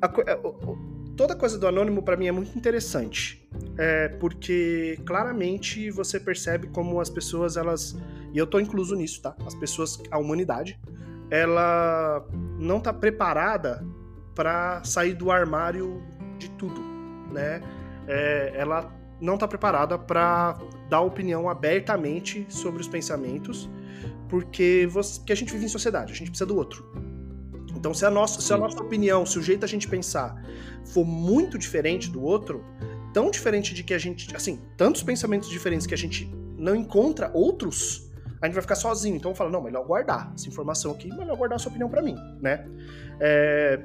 [0.02, 0.10] A,
[1.16, 3.48] toda coisa do anônimo para mim é muito interessante.
[3.78, 7.98] É porque claramente você percebe como as pessoas, elas.
[8.34, 9.36] E eu tô incluso nisso, tá?
[9.46, 10.80] As pessoas, a humanidade,
[11.30, 12.26] ela
[12.58, 13.86] não tá preparada
[14.38, 16.04] para sair do armário
[16.38, 16.80] de tudo,
[17.32, 17.60] né?
[18.08, 20.56] É, ela não tá preparada para
[20.88, 23.68] dar opinião abertamente sobre os pensamentos
[24.30, 26.86] porque, você, porque a gente vive em sociedade, a gente precisa do outro.
[27.76, 30.40] Então, se a, nossa, se a nossa opinião, se o jeito a gente pensar
[30.86, 32.64] for muito diferente do outro,
[33.14, 37.32] tão diferente de que a gente, assim, tantos pensamentos diferentes que a gente não encontra
[37.34, 39.16] outros, a gente vai ficar sozinho.
[39.16, 42.16] Então, fala, não, melhor guardar essa informação aqui, melhor guardar a sua opinião para mim,
[42.40, 42.68] né?
[43.20, 43.80] É,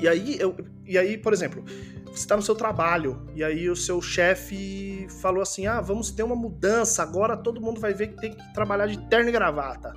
[0.00, 1.64] e aí, eu, e aí, por exemplo,
[2.04, 6.22] você está no seu trabalho e aí o seu chefe falou assim: ah, vamos ter
[6.22, 9.92] uma mudança, agora todo mundo vai ver que tem que trabalhar de terno e gravata.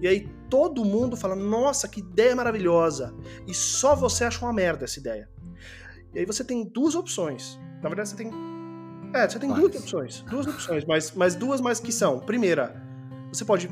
[0.00, 3.14] E aí todo mundo fala: nossa, que ideia maravilhosa!
[3.46, 5.28] E só você acha uma merda essa ideia.
[6.14, 7.58] E aí você tem duas opções.
[7.82, 8.30] Na verdade, você tem.
[9.14, 10.22] É, você tem duas opções.
[10.22, 12.20] Duas opções, mas, mas duas mais que são.
[12.20, 12.82] Primeira,
[13.32, 13.68] você pode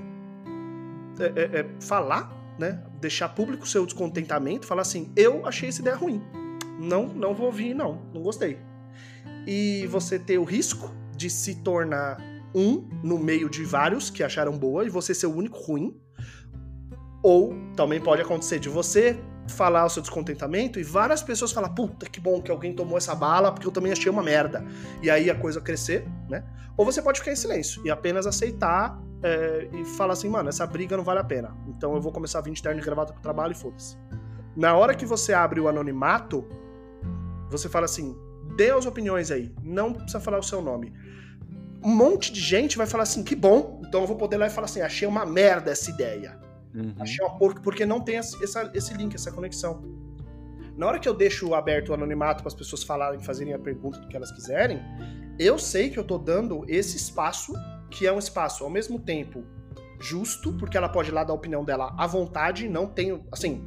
[1.19, 2.83] é, é, é, falar, né?
[3.01, 6.23] Deixar público o seu descontentamento, falar assim: eu achei essa ideia ruim
[6.79, 8.59] não, não vou vir, não, não gostei.
[9.47, 12.19] E você ter o risco de se tornar
[12.55, 15.97] um no meio de vários que acharam boa e você ser o único ruim.
[17.23, 22.07] Ou também pode acontecer de você falar o seu descontentamento e várias pessoas falar, puta
[22.07, 24.65] que bom que alguém tomou essa bala porque eu também achei uma merda.
[25.03, 26.45] E aí a coisa crescer, né?
[26.77, 30.67] Ou você pode ficar em silêncio e apenas aceitar é, e falar assim, mano, essa
[30.67, 31.57] briga não vale a pena.
[31.67, 33.97] Então eu vou começar a vir de terno e gravata pro trabalho e foda-se.
[34.55, 36.47] Na hora que você abre o anonimato,
[37.51, 38.15] você fala assim,
[38.55, 40.93] dê as opiniões aí, não precisa falar o seu nome.
[41.83, 44.51] Um monte de gente vai falar assim, que bom, então eu vou poder lá e
[44.51, 46.39] falar assim, achei uma merda essa ideia.
[46.75, 46.95] Uhum.
[46.99, 49.83] Achei uma porca, porque não tem essa, esse link, essa conexão.
[50.77, 54.01] Na hora que eu deixo aberto o anonimato para as pessoas falarem, fazerem a pergunta
[54.07, 54.83] que elas quiserem,
[55.39, 57.53] eu sei que eu tô dando esse espaço,
[57.95, 59.45] que é um espaço ao mesmo tempo
[60.01, 63.65] justo, porque ela pode ir lá dar a opinião dela à vontade, não tenho, assim,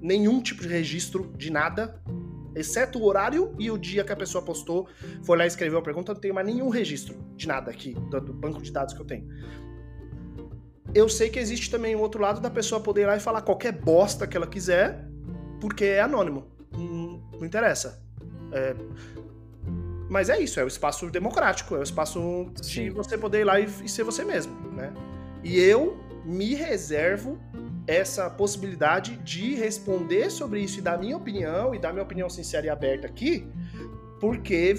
[0.00, 2.00] nenhum tipo de registro de nada,
[2.54, 4.86] exceto o horário e o dia que a pessoa postou,
[5.24, 8.20] foi lá e escreveu a pergunta, não tenho mais nenhum registro de nada aqui, do,
[8.34, 9.26] banco de dados que eu tenho.
[10.94, 13.40] Eu sei que existe também o outro lado da pessoa poder ir lá e falar
[13.40, 15.08] qualquer bosta que ela quiser,
[15.58, 16.52] porque é anônimo.
[16.76, 18.04] Não, não interessa.
[18.52, 18.76] É,
[20.12, 22.84] mas é isso, é o espaço democrático, é o espaço Sim.
[22.84, 24.92] de você poder ir lá e, e ser você mesmo, né?
[25.42, 27.38] E eu me reservo
[27.86, 32.66] essa possibilidade de responder sobre isso e dar minha opinião, e dar minha opinião sincera
[32.66, 33.48] e aberta aqui,
[34.20, 34.74] porque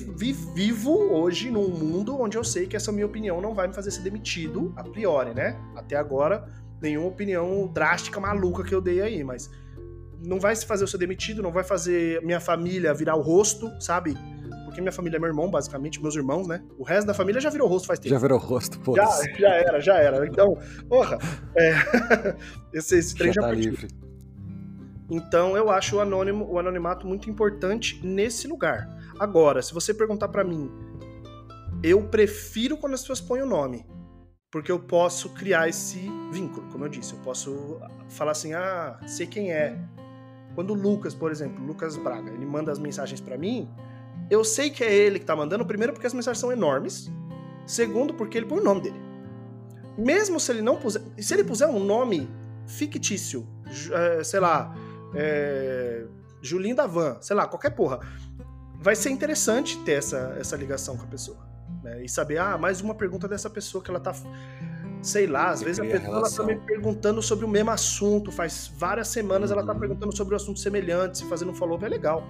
[0.55, 3.89] vivo hoje num mundo onde eu sei que essa minha opinião não vai me fazer
[3.89, 5.59] ser demitido a priori, né?
[5.75, 6.47] Até agora,
[6.79, 9.49] nenhuma opinião drástica, maluca que eu dei aí, mas
[10.23, 13.69] não vai se fazer eu ser demitido, não vai fazer minha família virar o rosto,
[13.81, 14.15] sabe?
[14.73, 16.63] Porque minha família é meu irmão, basicamente, meus irmãos, né?
[16.79, 18.09] O resto da família já virou rosto faz tempo.
[18.09, 18.95] Já virou rosto, pô.
[18.95, 19.07] Já,
[19.37, 20.25] já era, já era.
[20.25, 20.57] Então,
[20.89, 21.19] porra,
[21.55, 21.73] é...
[22.73, 23.87] esse, esse trem já, já tá livre.
[25.11, 28.89] Então eu acho o, anônimo, o anonimato muito importante nesse lugar.
[29.19, 30.71] Agora, se você perguntar para mim,
[31.83, 33.85] eu prefiro quando as pessoas põem o nome.
[34.51, 35.99] Porque eu posso criar esse
[36.31, 37.13] vínculo, como eu disse.
[37.13, 39.77] Eu posso falar assim, ah, sei quem é.
[40.55, 43.69] Quando o Lucas, por exemplo, Lucas Braga, ele manda as mensagens para mim,
[44.33, 47.11] eu sei que é ele que tá mandando, primeiro porque as mensagens são enormes,
[47.67, 48.99] segundo porque ele põe o nome dele.
[49.97, 52.27] Mesmo se ele não puser, se ele puser um nome
[52.65, 53.47] fictício,
[53.91, 54.73] é, sei lá,
[55.13, 56.05] é,
[56.41, 57.99] Julinho da Van, sei lá, qualquer porra,
[58.79, 61.37] vai ser interessante ter essa, essa ligação com a pessoa.
[61.83, 62.03] Né?
[62.03, 64.13] E saber, ah, mais uma pergunta dessa pessoa que ela tá.
[65.01, 68.71] Sei lá, às vezes a pessoa ela tá me perguntando sobre o mesmo assunto, faz
[68.77, 69.57] várias semanas uhum.
[69.57, 69.79] ela tá uhum.
[69.79, 72.23] perguntando sobre um assunto semelhante, se fazendo um follow-up é legal.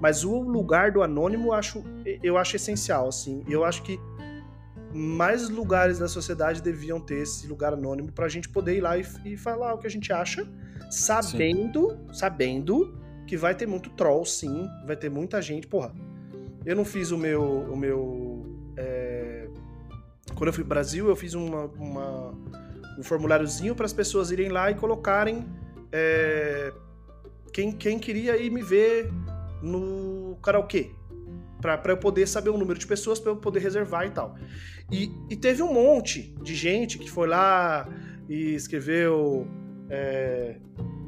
[0.00, 1.84] Mas o lugar do anônimo eu acho,
[2.22, 3.42] eu acho essencial, assim.
[3.48, 3.98] Eu acho que
[4.92, 8.96] mais lugares da sociedade deviam ter esse lugar anônimo para a gente poder ir lá
[8.96, 10.46] e, e, falar o que a gente acha,
[10.90, 12.14] sabendo, sim.
[12.14, 15.66] sabendo que vai ter muito troll, sim, vai ter muita gente.
[15.66, 15.92] Porra,
[16.64, 19.48] eu não fiz o meu, o meu, é...
[20.34, 22.34] quando eu fui pro Brasil, eu fiz uma, uma
[22.98, 25.46] um formuláriozinho para as pessoas irem lá e colocarem
[25.92, 26.72] é...
[27.52, 29.10] quem, quem queria ir me ver
[29.62, 30.90] no karaokê.
[31.60, 34.36] Pra, pra eu poder saber o número de pessoas, para eu poder reservar e tal.
[34.90, 37.88] E, e, teve um monte de gente que foi lá
[38.28, 39.46] e escreveu.
[39.88, 40.56] É,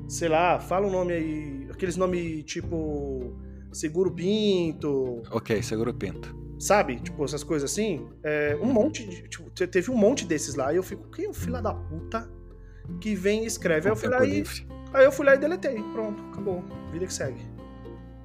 [0.09, 1.69] sei lá, fala um nome aí.
[1.71, 3.37] Aqueles nomes tipo.
[3.73, 5.23] Seguro Pinto.
[5.31, 6.35] Ok, Seguro Pinto.
[6.59, 6.97] Sabe?
[6.97, 8.09] Tipo, essas coisas assim.
[8.23, 9.29] É, um monte de.
[9.29, 10.73] Tipo, teve um monte desses lá.
[10.73, 12.29] E eu fico, que filha da puta
[13.01, 13.89] que vem e escreve.
[13.89, 14.45] Aí eu fui lá e,
[14.95, 15.83] aí eu fui lá e deletei.
[15.93, 16.65] Pronto, acabou.
[16.91, 17.58] Vida que segue.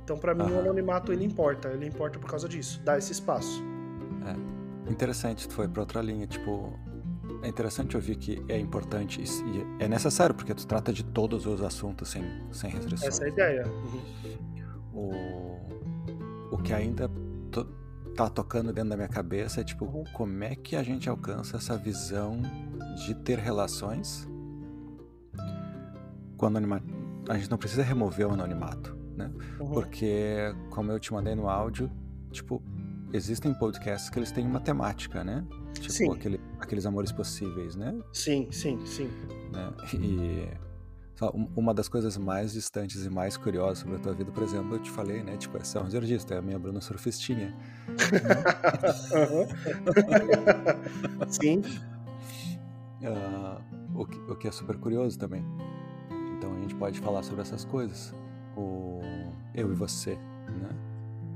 [0.04, 1.70] Então, para mim, o anonimato ele importa.
[1.70, 2.82] Ele importa por causa disso.
[2.84, 3.64] Dá esse espaço.
[4.26, 4.92] É.
[4.92, 6.28] Interessante, tu foi pra outra linha.
[6.28, 6.78] Tipo,
[7.42, 11.62] é interessante ouvir que é importante e é necessário, porque tu trata de todos os
[11.62, 13.08] assuntos sem, sem restrições.
[13.08, 13.68] Essa é a ideia.
[13.68, 14.02] Uhum.
[14.94, 17.10] O, o que ainda
[17.50, 17.66] to,
[18.14, 20.04] tá tocando dentro da minha cabeça é tipo, uhum.
[20.14, 22.42] como é que a gente alcança essa visão
[23.06, 24.28] de ter relações
[26.36, 26.86] com anonimato?
[27.30, 29.32] A gente não precisa remover o anonimato né?
[29.60, 29.72] Uhum.
[29.72, 31.90] Porque, como eu te mandei no áudio,
[32.32, 32.62] tipo,
[33.12, 35.46] existem podcasts que eles têm uma temática, né?
[35.74, 38.00] Tipo, aquele, aqueles amores possíveis, né?
[38.12, 39.10] Sim, sim, sim.
[39.52, 39.74] Né?
[39.94, 40.48] E
[41.56, 44.80] uma das coisas mais distantes e mais curiosas sobre a tua vida, por exemplo, eu
[44.80, 45.38] te falei, né?
[45.38, 47.56] Tipo, essa é um é a minha Bruna Surfistinha.
[51.30, 51.62] sim.
[53.02, 53.62] Uh,
[53.96, 55.46] o, que, o que é super curioso também.
[56.38, 58.14] Então a gente pode falar sobre essas coisas
[58.56, 59.02] o
[59.54, 60.70] eu e você, né?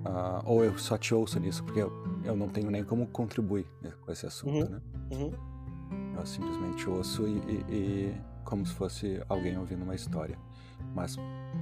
[0.06, 1.92] Uh, ou eu só te ouço nisso, porque eu,
[2.24, 3.68] eu não tenho nem como contribuir
[4.02, 4.70] com esse assunto, uhum.
[4.70, 4.82] né?
[5.12, 5.32] Uhum.
[6.18, 10.38] Eu simplesmente ouço e, e, e, como se fosse alguém ouvindo uma história.
[10.96, 11.18] Mas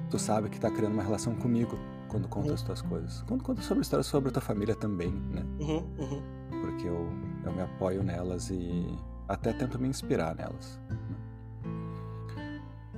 [0.10, 2.54] tu sabe que tá criando uma relação comigo quando conta uhum.
[2.54, 3.22] as tuas coisas.
[3.24, 5.44] Quando conta sobre histórias sobre a tua família também, né?
[5.60, 6.22] Uhum, uhum.
[6.62, 7.10] Porque eu,
[7.46, 10.80] eu me apoio nelas e até tento me inspirar nelas.
[10.90, 10.98] Né?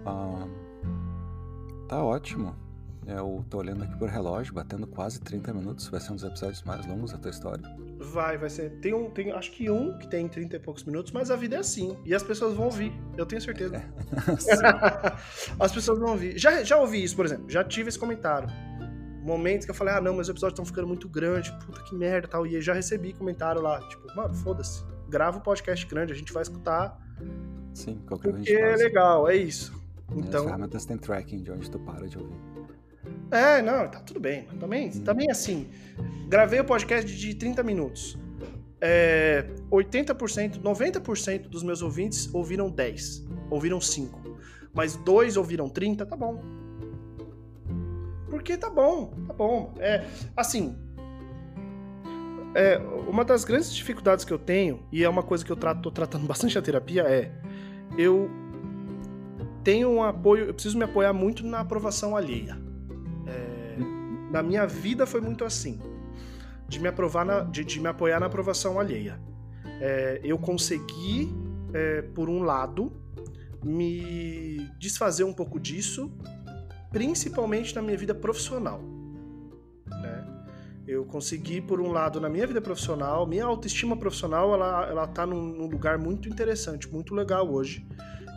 [0.05, 0.66] Uh,
[1.87, 2.55] Tá ótimo.
[3.07, 5.87] Eu tô olhando aqui por relógio, batendo quase 30 minutos.
[5.87, 7.63] Vai ser um dos episódios mais longos da tua história.
[7.99, 8.71] Vai, vai ser.
[8.81, 11.55] Tem um, tem, acho que um que tem 30 e poucos minutos, mas a vida
[11.55, 11.97] é assim.
[12.03, 13.77] E as pessoas vão ouvir, eu tenho certeza.
[13.77, 13.83] É.
[15.57, 16.37] as pessoas vão ouvir.
[16.37, 17.49] Já, já ouvi isso, por exemplo.
[17.49, 18.49] Já tive esse comentário.
[19.23, 22.27] Momentos que eu falei, ah, não, meus episódios estão ficando muito grandes, puta que merda
[22.27, 22.45] tal.
[22.45, 24.83] E já recebi comentário lá, tipo, mano, foda-se.
[25.07, 26.97] Grava um podcast grande, a gente vai escutar.
[27.73, 29.77] Sim, qualquer Porque é legal, é isso.
[30.17, 32.35] Então, As ferramentas têm tracking de onde tu para de ouvir.
[33.31, 34.45] É, não, tá tudo bem.
[34.59, 35.03] Também, hum.
[35.03, 35.67] também assim,
[36.27, 38.17] gravei o podcast de 30 minutos.
[38.79, 44.37] É, 80%, 90% dos meus ouvintes ouviram 10, ouviram 5.
[44.73, 46.41] Mas dois ouviram 30, tá bom.
[48.29, 49.73] Porque tá bom, tá bom.
[49.79, 50.75] É, assim,
[52.53, 52.77] é,
[53.07, 55.91] uma das grandes dificuldades que eu tenho, e é uma coisa que eu trato, tô
[55.91, 57.31] tratando bastante na terapia, é
[57.97, 58.29] eu
[59.67, 62.57] tenho um apoio, eu preciso me apoiar muito na aprovação alheia.
[63.27, 63.75] É,
[64.31, 65.77] na minha vida foi muito assim,
[66.69, 69.19] de me aprovar, na, de, de me apoiar na aprovação alheia.
[69.81, 71.29] É, eu consegui,
[71.73, 72.93] é, por um lado,
[73.61, 76.13] me desfazer um pouco disso,
[76.89, 78.79] principalmente na minha vida profissional.
[79.85, 80.25] Né?
[80.87, 85.25] Eu consegui, por um lado, na minha vida profissional, minha autoestima profissional, ela, ela tá
[85.25, 87.85] num, num lugar muito interessante, muito legal hoje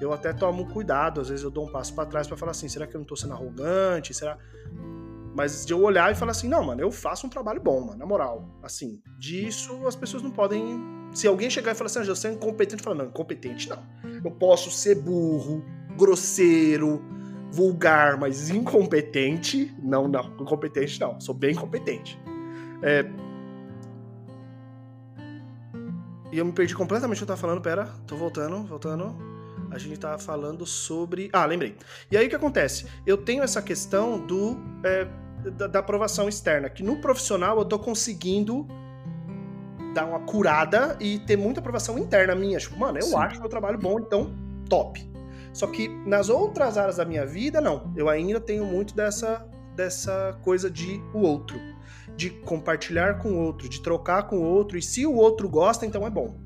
[0.01, 2.69] eu até tomo cuidado, às vezes eu dou um passo para trás para falar assim,
[2.69, 4.15] será que eu não tô sendo arrogante?
[4.15, 4.39] Será
[5.35, 7.99] mas de eu olhar e falar assim, não, mano, eu faço um trabalho bom, mano,
[7.99, 8.49] na moral.
[8.63, 10.81] Assim, disso as pessoas não podem.
[11.13, 13.83] Se alguém chegar e falar assim, ah, você é incompetente, fala, não, incompetente não.
[14.25, 15.65] Eu posso ser burro,
[15.97, 17.03] grosseiro,
[17.51, 22.21] vulgar, mas incompetente, não, não, incompetente não, sou bem competente.
[22.83, 23.07] É...
[26.33, 29.31] E eu me perdi completamente o que eu tava falando, pera, tô voltando, voltando
[29.71, 31.31] a gente estava falando sobre.
[31.33, 31.77] Ah, lembrei.
[32.11, 32.87] E aí o que acontece?
[33.07, 35.07] Eu tenho essa questão do é,
[35.51, 38.67] da, da, aprovação externa, que no profissional eu tô conseguindo
[39.95, 42.59] dar uma curada e ter muita aprovação interna minha.
[42.59, 43.17] Tipo, mano, eu Sim.
[43.17, 44.33] acho meu trabalho bom, então
[44.69, 45.09] top.
[45.53, 47.93] Só que nas outras áreas da minha vida, não.
[47.97, 51.59] Eu ainda tenho muito dessa, dessa coisa de o outro.
[52.17, 54.77] De compartilhar com o outro, de trocar com o outro.
[54.77, 56.39] E se o outro gosta, então é bom.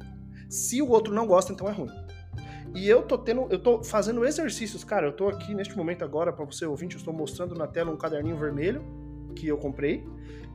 [0.49, 1.91] Se o outro não gosta, então é ruim.
[2.75, 5.07] E eu tô tendo, eu tô fazendo exercícios, cara.
[5.07, 7.97] Eu tô aqui neste momento agora para você ouvinte, eu estou mostrando na tela um
[7.97, 8.85] caderninho vermelho
[9.35, 10.05] que eu comprei,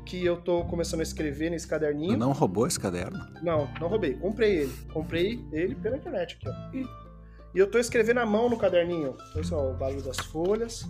[0.05, 2.13] que eu tô começando a escrever nesse caderninho.
[2.13, 3.19] Tu não roubou esse caderno?
[3.41, 4.15] Não, não roubei.
[4.15, 4.73] Comprei ele.
[4.91, 6.75] Comprei ele pela internet aqui, ó.
[6.75, 6.85] E,
[7.55, 9.15] e eu tô escrevendo à mão no caderninho.
[9.33, 10.85] Olha só o barulho das folhas.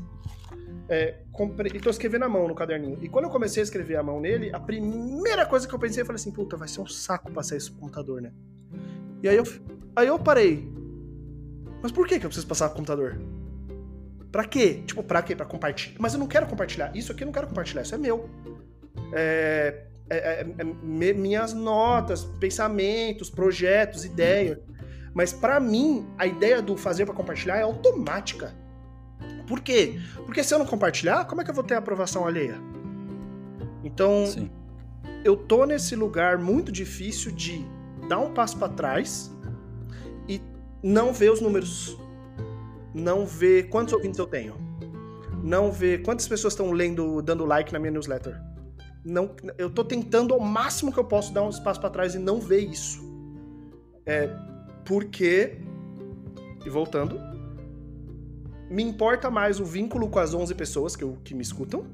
[0.88, 2.98] É, comprei, e tô escrevendo à mão no caderninho.
[3.02, 6.02] E quando eu comecei a escrever à mão nele, a primeira coisa que eu pensei,
[6.02, 8.32] eu falei assim, puta, vai ser um saco passar isso pro computador, né?
[9.22, 9.44] E aí eu,
[9.96, 10.79] aí eu parei.
[11.82, 13.20] Mas por que, que eu preciso passar pro computador?
[14.32, 14.84] Pra quê?
[14.86, 15.36] Tipo, pra quê?
[15.36, 15.96] Pra compartilhar.
[16.00, 16.96] Mas eu não quero compartilhar.
[16.96, 18.30] Isso aqui eu não quero compartilhar, isso é meu.
[19.14, 24.60] É, é, é, é minhas notas, pensamentos, projetos, ideias.
[25.14, 28.54] Mas para mim, a ideia do fazer para compartilhar é automática.
[29.48, 30.00] Por quê?
[30.26, 32.56] Porque se eu não compartilhar, como é que eu vou ter aprovação alheia?
[33.84, 34.50] Então, Sim.
[35.24, 37.66] eu tô nesse lugar muito difícil de
[38.08, 39.32] dar um passo para trás
[40.82, 41.98] não ver os números.
[42.94, 44.56] não ver quantos ouvintes eu tenho,
[45.44, 48.42] não ver quantas pessoas estão lendo, dando like na minha newsletter.
[49.06, 52.20] Não, eu tô tentando ao máximo que eu posso dar um espaço para trás e
[52.20, 53.00] não ver isso.
[54.06, 54.28] É
[54.84, 55.60] porque
[56.66, 57.20] e voltando,
[58.70, 61.86] me importa mais o vínculo com as 11 pessoas que, eu, que me escutam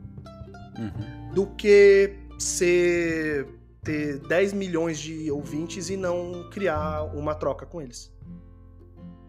[0.77, 1.33] uhum.
[1.33, 3.47] do que ser
[3.83, 8.11] ter 10 milhões de ouvintes e não criar uma troca com eles.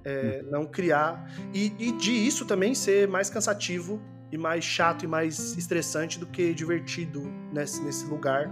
[0.07, 0.51] É, uhum.
[0.53, 1.29] Não criar.
[1.53, 6.27] E, e de isso também ser mais cansativo e mais chato e mais estressante do
[6.27, 8.49] que divertido nesse, nesse lugar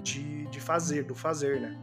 [0.00, 1.76] de, de fazer, do fazer, né?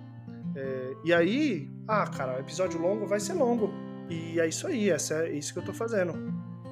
[0.56, 3.69] É, e aí, ah, cara, episódio longo vai ser longo.
[4.10, 6.13] E é isso aí, essa é isso que eu tô fazendo.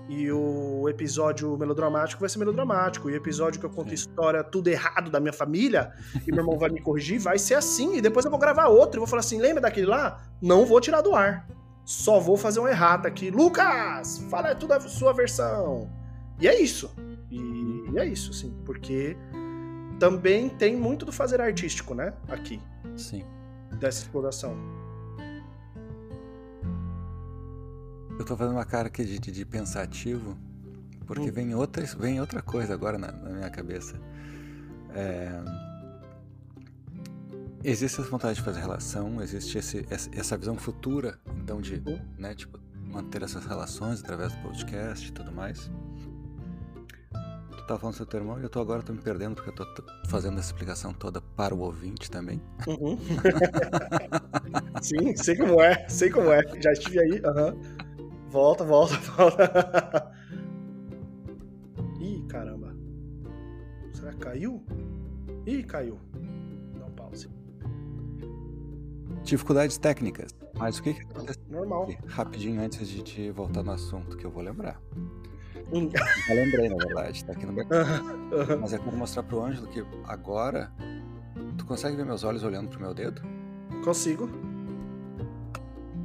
[0.07, 3.09] E o episódio melodramático vai ser melodramático.
[3.09, 5.93] E o episódio que eu conto história tudo errado da minha família,
[6.25, 7.97] e meu irmão vai me corrigir, vai ser assim.
[7.97, 10.23] E depois eu vou gravar outro e vou falar assim: lembra daquele lá?
[10.41, 11.47] Não vou tirar do ar.
[11.89, 13.31] Só vou fazer uma errata aqui.
[13.31, 15.89] Lucas, fala tudo a sua versão.
[16.39, 16.93] E é isso.
[17.31, 18.55] E, é isso, sim.
[18.63, 19.17] Porque
[19.99, 22.13] também tem muito do fazer artístico, né?
[22.27, 22.61] Aqui.
[22.95, 23.25] Sim.
[23.79, 24.55] Dessa exploração.
[28.19, 30.37] Eu tô fazendo uma cara aqui de, de, de pensativo,
[31.07, 31.33] porque hum.
[31.33, 33.99] vem, outra, vem outra coisa agora na, na minha cabeça.
[34.93, 35.41] É...
[37.63, 41.99] Existe essa vontade de fazer relação, existe esse, essa visão futura, então, de hum.
[42.17, 45.69] né, tipo, manter essas relações através do podcast e tudo mais.
[47.51, 49.49] Tu tava falando do seu teu irmão e eu tô agora tô me perdendo porque
[49.49, 52.41] eu tô fazendo essa explicação toda para o ouvinte também.
[52.65, 52.97] Uhum.
[54.81, 56.41] Sim, sei como é, sei como é.
[56.61, 57.21] Já estive aí.
[57.21, 57.61] Uhum.
[58.29, 60.11] Volta, volta, volta.
[61.99, 62.75] Ih, caramba.
[63.93, 64.63] Será que caiu?
[65.45, 65.99] Ih, caiu.
[69.29, 70.35] Dificuldades técnicas.
[70.57, 71.43] Mas o que, que aconteceu?
[71.49, 71.83] Normal.
[71.83, 74.79] Aqui, rapidinho antes de te voltar no assunto, que eu vou lembrar.
[75.71, 75.89] Hum.
[76.27, 77.89] Já lembrei, na verdade, tá aqui no background.
[77.89, 78.59] Uh -huh.
[78.59, 80.71] Mas é como mostrar pro Ângelo que agora.
[81.57, 83.21] Tu consegue ver meus olhos olhando pro meu dedo?
[83.83, 84.29] Consigo.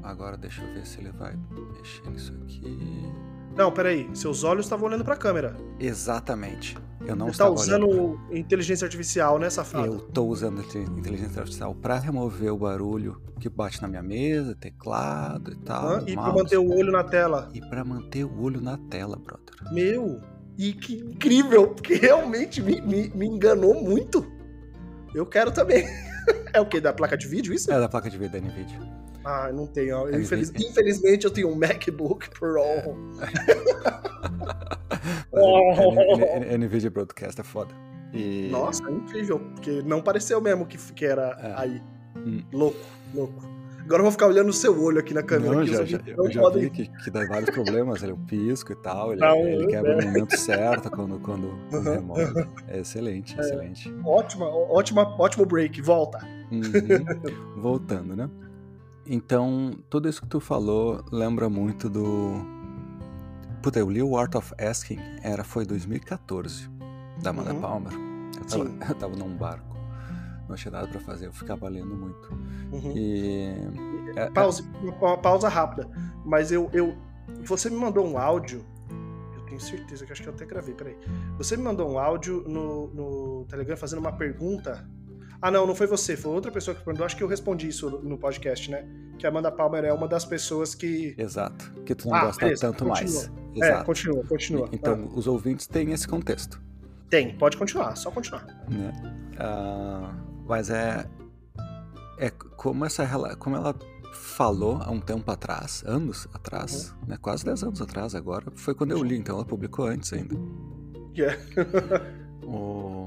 [0.02, 1.34] Agora deixa eu ver se ele vai
[1.76, 3.12] mexer nisso aqui.
[3.56, 4.10] Não, peraí.
[4.12, 5.56] Seus olhos estavam olhando pra câmera.
[5.80, 6.76] Exatamente.
[7.06, 8.20] Eu não Você tá usando olhando...
[8.32, 9.86] inteligência artificial, né, safado?
[9.86, 10.60] Eu tô usando
[10.98, 15.96] inteligência artificial para remover o barulho que bate na minha mesa, teclado e tal.
[15.96, 17.50] Ah, e para manter o olho na tela.
[17.52, 19.54] E para manter o olho na tela, brother.
[19.72, 20.20] Meu,
[20.56, 24.26] e que incrível, porque realmente me, me, me enganou muito.
[25.14, 25.86] Eu quero também.
[26.54, 26.80] é o que?
[26.80, 27.70] Da placa de vídeo, isso?
[27.70, 29.03] É da placa de vídeo da NVIDIA.
[29.24, 30.08] Ah, não tenho.
[30.08, 30.52] É Infeliz...
[30.54, 32.60] Infelizmente eu tenho um MacBook Pro.
[35.32, 36.56] oh.
[36.56, 37.74] NVIDIA Broadcast é foda.
[38.12, 38.48] E...
[38.50, 41.54] Nossa, é incrível, porque não pareceu mesmo que, que era é.
[41.56, 41.82] aí.
[42.16, 42.44] Hum.
[42.52, 42.78] Louco,
[43.12, 43.54] louco.
[43.84, 45.56] Agora eu vou ficar olhando o seu olho aqui na câmera.
[45.56, 46.62] Não, já, já, eu já podem...
[46.62, 48.02] vi que, que dá vários problemas.
[48.02, 49.12] Ele é o pisco e tal.
[49.12, 49.96] Ele, não, ele quebra é.
[49.96, 52.48] no momento certo quando, quando, quando remove.
[52.66, 53.40] É excelente, é.
[53.40, 53.94] excelente.
[54.02, 55.82] Ótima, ótima, ótimo break.
[55.82, 56.26] Volta.
[56.50, 57.60] Uhum.
[57.60, 58.30] Voltando, né?
[59.06, 62.34] Então, tudo isso que tu falou lembra muito do.
[63.62, 66.70] Puta, eu li o Art of Asking, era, foi 2014,
[67.22, 67.60] da Amanda uhum.
[67.60, 67.92] Palmer.
[68.38, 69.76] Eu tava, eu tava num barco,
[70.48, 72.32] não tinha nada pra fazer, eu ficava lendo muito.
[72.72, 72.92] Uhum.
[72.96, 73.54] E.
[74.16, 74.64] É, é Pause,
[75.00, 75.88] uma pausa rápida.
[76.24, 76.94] Mas eu, eu.
[77.44, 78.64] Você me mandou um áudio.
[79.34, 80.96] Eu tenho certeza que acho que eu até gravei, peraí.
[81.36, 84.86] Você me mandou um áudio no, no Telegram fazendo uma pergunta
[85.44, 87.04] ah, não, não foi você, foi outra pessoa que perguntou.
[87.04, 88.88] Acho que eu respondi isso no podcast, né?
[89.18, 91.14] Que a Amanda Palmer é uma das pessoas que.
[91.18, 91.70] Exato.
[91.84, 92.94] Que tu não ah, gosta beleza, tanto continua.
[92.94, 93.26] mais.
[93.26, 93.82] É, Exato.
[93.82, 94.68] É, continua, continua.
[94.72, 95.18] Então, ah.
[95.18, 96.62] os ouvintes têm esse contexto.
[97.10, 98.46] Tem, pode continuar, só continuar.
[98.70, 98.90] Né?
[99.34, 101.04] Uh, mas é.
[102.18, 103.06] É como essa
[103.38, 103.74] como ela
[104.14, 107.08] falou há um tempo atrás, anos atrás, uhum.
[107.08, 107.18] né?
[107.20, 110.34] Quase 10 anos atrás agora, foi quando eu li, então ela publicou antes ainda.
[111.14, 111.38] Yeah.
[112.42, 113.03] o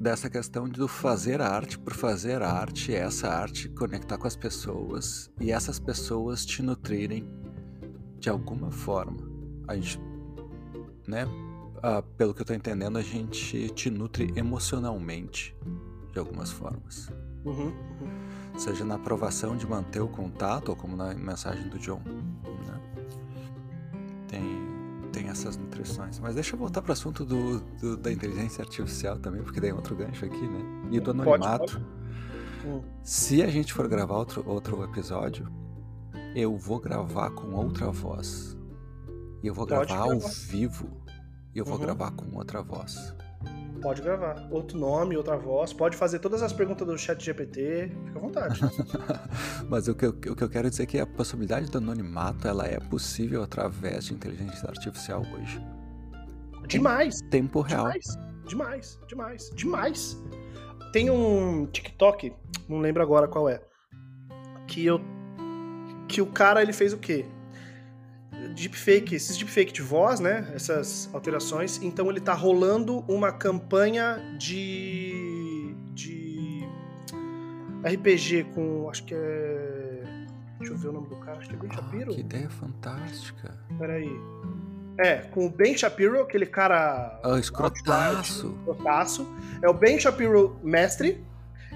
[0.00, 5.52] dessa questão do fazer arte por fazer arte, essa arte conectar com as pessoas e
[5.52, 7.28] essas pessoas te nutrirem
[8.18, 9.18] de alguma forma.
[9.68, 10.00] A gente,
[11.06, 11.26] né?
[11.82, 15.54] Ah, pelo que eu tô entendendo, a gente te nutre emocionalmente
[16.12, 17.10] de algumas formas.
[17.44, 18.58] Uhum, uhum.
[18.58, 22.02] Seja na aprovação de manter o contato, ou como na mensagem do John.
[22.04, 22.80] Né?
[24.28, 24.69] Tem
[25.30, 26.18] essas nutrições.
[26.18, 29.70] Mas deixa eu voltar para o assunto do, do, da inteligência artificial também, porque daí
[29.70, 30.88] é outro gancho aqui, né?
[30.90, 31.72] E do anonimato.
[31.72, 32.00] Pode, pode.
[32.66, 32.82] Hum.
[33.02, 35.48] Se a gente for gravar outro, outro episódio,
[36.34, 38.56] eu vou gravar com outra voz.
[39.42, 40.88] E eu vou gravar, gravar, ao vivo.
[41.54, 41.80] E eu vou uhum.
[41.80, 43.14] gravar com outra voz.
[43.80, 44.46] Pode gravar.
[44.50, 45.72] Outro nome, outra voz.
[45.72, 47.90] Pode fazer todas as perguntas do chat GPT.
[48.06, 48.60] Fica à vontade.
[49.68, 52.46] Mas o que, eu, o que eu quero dizer é que a possibilidade do anonimato
[52.46, 55.60] ela é possível através de inteligência artificial hoje.
[56.66, 57.20] Demais.
[57.22, 57.86] Em tempo real.
[57.86, 58.18] Demais.
[58.46, 58.98] Demais.
[59.08, 59.50] Demais.
[59.54, 60.22] Demais.
[60.92, 62.34] Tem um TikTok,
[62.68, 63.62] não lembro agora qual é,
[64.66, 65.00] que eu
[66.08, 67.24] que o cara ele fez o quê?
[68.54, 70.50] Deepfake, esses deepfake de voz, né?
[70.54, 71.80] Essas alterações.
[71.82, 75.74] Então ele tá rolando uma campanha de.
[75.92, 76.68] de.
[77.84, 78.88] RPG com.
[78.90, 80.26] Acho que é.
[80.58, 82.10] Deixa eu ver o nome do cara, acho que é Ben Shapiro.
[82.10, 83.58] Ah, que ideia fantástica.
[83.78, 84.10] Peraí.
[84.98, 87.18] É, com o Ben Shapiro, aquele cara.
[87.24, 88.54] Ah, escrotaço.
[88.58, 89.26] Escrotaço.
[89.62, 91.24] É o Ben Shapiro mestre.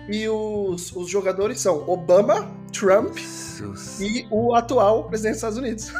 [0.08, 4.00] E os, os jogadores são Obama, Trump Jesus.
[4.00, 5.92] e o atual presidente dos Estados Unidos.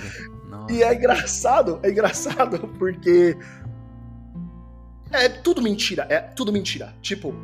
[0.70, 3.36] e é engraçado, é engraçado porque
[5.10, 6.94] é tudo mentira, é tudo mentira.
[7.02, 7.34] Tipo,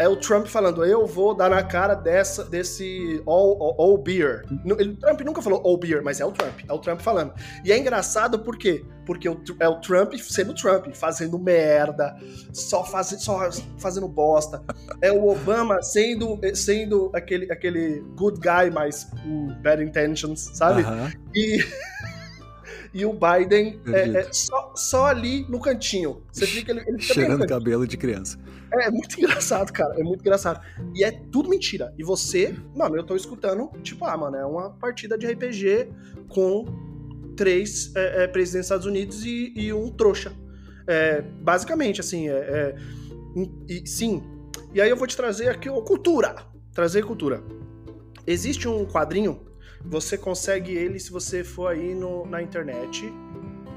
[0.00, 4.46] é o Trump falando, eu vou dar na cara dessa, desse all, all, all beer.
[4.64, 7.34] O Trump nunca falou all beer, mas é o Trump, é o Trump falando.
[7.62, 8.82] E é engraçado por quê?
[9.04, 12.16] Porque é o Trump sendo Trump, fazendo merda,
[12.50, 14.62] só, faz, só fazendo bosta.
[15.02, 20.80] É o Obama sendo, sendo aquele, aquele good guy, mas com bad intentions, sabe?
[20.80, 21.12] Uh -huh.
[21.34, 21.58] E...
[22.94, 26.22] e o Biden é, é, só, só ali no cantinho.
[26.32, 28.38] Você fica ele, ele Cheirando cabelo de criança.
[28.72, 29.98] É, é muito engraçado, cara.
[29.98, 30.60] É muito engraçado.
[30.94, 31.94] E é tudo mentira.
[31.98, 35.88] E você, mano, eu tô escutando, tipo, ah, mano, é uma partida de RPG
[36.28, 36.64] com
[37.36, 40.32] três é, é, presidentes dos Estados Unidos e, e um trouxa.
[40.86, 42.74] É, basicamente, assim, é, é
[43.68, 44.22] e, sim.
[44.74, 46.36] E aí eu vou te trazer aqui ó, cultura.
[46.72, 47.42] Trazer cultura.
[48.26, 49.50] Existe um quadrinho
[49.84, 53.10] você consegue ele se você for aí no, na internet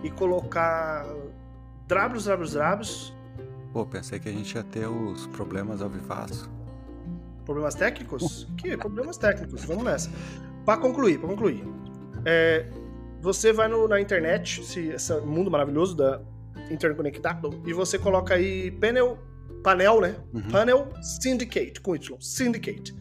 [0.03, 1.05] e colocar
[1.87, 3.12] drabos, drabos, drabos.
[3.74, 6.47] Pô, pensei que a gente ia ter os problemas ao vivaço.
[7.43, 8.47] Problemas técnicos?
[8.55, 9.65] que problemas técnicos?
[9.65, 10.11] Vamos nessa.
[10.63, 11.65] Para concluir, para concluir.
[12.24, 12.69] É,
[13.19, 16.21] você vai no, na internet, esse, esse mundo maravilhoso da
[16.69, 19.17] interconectado, e você coloca aí panel,
[19.63, 20.15] panel, né?
[20.32, 20.41] Uhum.
[20.51, 22.95] Panel Syndicate, com Y, Syndicate.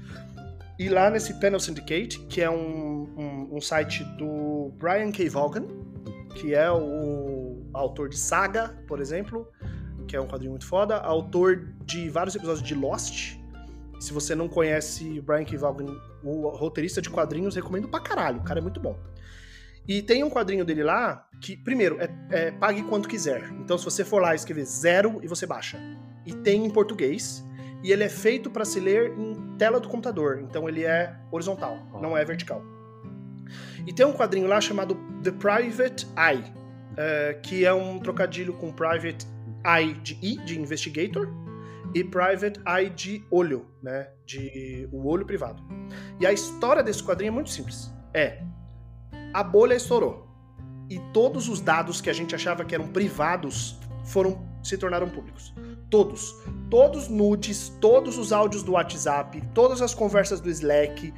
[0.79, 5.29] E lá nesse Panel Syndicate, que é um, um, um site do Brian K.
[5.29, 5.67] Vaughan,
[6.35, 9.47] que é o autor de Saga, por exemplo,
[10.07, 13.37] que é um quadrinho muito foda, autor de vários episódios de Lost.
[14.01, 15.57] Se você não conhece Brian K.
[15.57, 18.99] Vaughan, o roteirista de quadrinhos, recomendo pra caralho, o cara é muito bom.
[19.87, 23.51] E tem um quadrinho dele lá que, primeiro, é, é pague quanto quiser.
[23.61, 25.79] Então, se você for lá escrever zero e você baixa.
[26.25, 27.45] E tem em português
[27.83, 31.77] e ele é feito para se ler em tela do computador, então ele é horizontal,
[32.01, 32.63] não é vertical.
[33.87, 36.45] E tem um quadrinho lá chamado The Private Eye,
[36.93, 39.27] uh, que é um trocadilho com Private
[40.03, 41.29] De I, de Investigator,
[41.95, 45.63] e Private Eye de olho, né, de o olho privado.
[46.19, 47.93] E a história desse quadrinho é muito simples.
[48.15, 48.43] É,
[49.33, 50.29] a bolha estourou
[50.89, 55.55] e todos os dados que a gente achava que eram privados foram se tornaram públicos.
[55.91, 56.35] Todos.
[56.71, 61.13] Todos nudes, todos os áudios do WhatsApp, todas as conversas do Slack,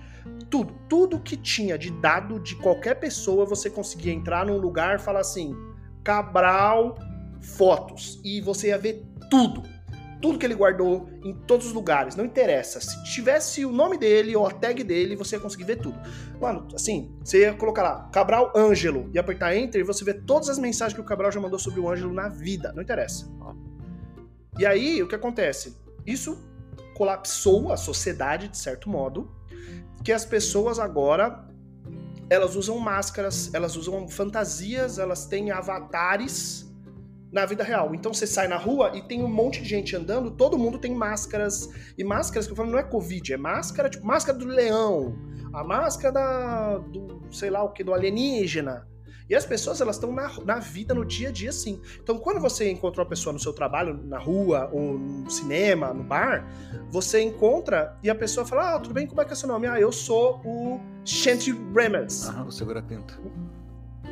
[0.51, 0.75] tudo.
[0.89, 5.55] Tudo que tinha de dado de qualquer pessoa, você conseguia entrar num lugar falar assim:
[6.03, 6.97] Cabral
[7.45, 8.21] Fotos.
[8.25, 9.63] E você ia ver tudo.
[10.21, 12.81] Tudo que ele guardou em todos os lugares, não interessa.
[12.81, 15.99] Se tivesse o nome dele ou a tag dele, você ia conseguir ver tudo.
[16.41, 20.49] Mano, assim, você ia colocar lá, Cabral Ângelo, e apertar Enter e você vê todas
[20.49, 23.31] as mensagens que o Cabral já mandou sobre o Ângelo na vida, não interessa.
[24.59, 25.77] E aí, o que acontece?
[26.07, 26.39] Isso
[26.95, 29.31] colapsou a sociedade, de certo modo,
[30.03, 31.45] que as pessoas agora
[32.31, 36.74] elas usam máscaras, elas usam fantasias, elas têm avatares
[37.35, 37.93] na vida real.
[37.95, 40.95] Então você sai na rua e tem um monte de gente andando, todo mundo tem
[40.95, 41.69] máscaras.
[41.99, 45.19] E máscaras que eu falo não é Covid, é máscara, tipo máscara do leão,
[45.53, 48.87] a máscara da, do, sei lá o que, do alienígena.
[49.29, 51.81] E as pessoas, elas estão na, na vida, no dia a dia, sim.
[52.01, 56.05] Então, quando você encontra uma pessoa no seu trabalho, na rua, ou no cinema, no
[56.05, 56.47] bar,
[56.91, 59.67] você encontra e a pessoa fala: Ah, tudo bem, como é que é seu nome?
[59.67, 62.29] Ah, eu sou o Shanty Remes.
[62.29, 63.19] Aham, o Segura Pinto.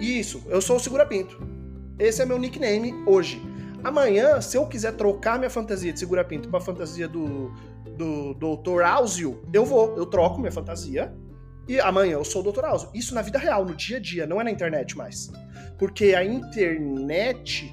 [0.00, 1.61] Isso, eu sou o Segura Pinto.
[2.02, 3.40] Esse é meu nickname hoje.
[3.84, 7.52] Amanhã, se eu quiser trocar minha fantasia de Segura Pinto pra fantasia do,
[7.96, 8.82] do Dr.
[8.82, 11.14] Áuzio, eu vou, eu troco minha fantasia
[11.68, 12.64] e amanhã eu sou o Dr.
[12.64, 12.90] Alzo.
[12.92, 15.30] Isso na vida real, no dia a dia, não é na internet mais.
[15.78, 17.72] Porque a internet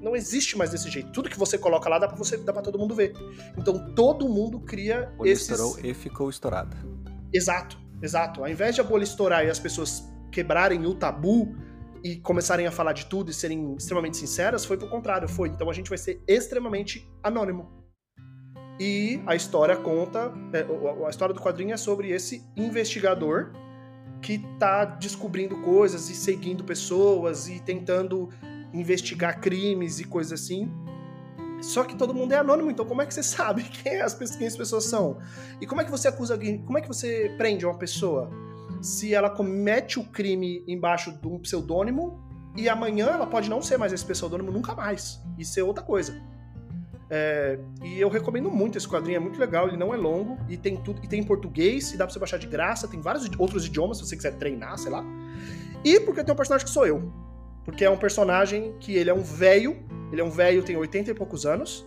[0.00, 1.12] não existe mais desse jeito.
[1.12, 3.12] Tudo que você coloca lá dá para você dá para todo mundo ver.
[3.58, 6.74] Então todo mundo cria bolha esses estourou e ficou estourada.
[7.30, 8.40] Exato, exato.
[8.40, 11.54] Ao invés de a bolha estourar e as pessoas quebrarem o tabu,
[12.02, 15.48] e começarem a falar de tudo e serem extremamente sinceras, foi pro contrário, foi.
[15.48, 17.78] Então a gente vai ser extremamente anônimo.
[18.80, 20.64] E a história conta, é,
[21.04, 23.52] a história do quadrinho é sobre esse investigador
[24.22, 28.28] que tá descobrindo coisas e seguindo pessoas e tentando
[28.72, 30.70] investigar crimes e coisas assim.
[31.60, 33.68] Só que todo mundo é anônimo, então como é que você sabe
[34.02, 35.18] as, quem as pessoas são?
[35.60, 36.62] E como é que você acusa alguém?
[36.62, 38.30] Como é que você prende uma pessoa?
[38.80, 42.22] Se ela comete o crime embaixo de um pseudônimo
[42.56, 46.20] e amanhã ela pode não ser mais esse pseudônimo nunca mais e ser outra coisa.
[47.10, 50.56] É, e eu recomendo muito esse quadrinho, é muito legal, ele não é longo e
[50.56, 53.28] tem tudo, e tem em português, e dá pra você baixar de graça, tem vários
[53.38, 55.02] outros idiomas se você quiser treinar, sei lá.
[55.84, 57.10] E porque tem um personagem que sou eu.
[57.64, 61.10] Porque é um personagem que ele é um velho, ele é um velho, tem 80
[61.10, 61.86] e poucos anos,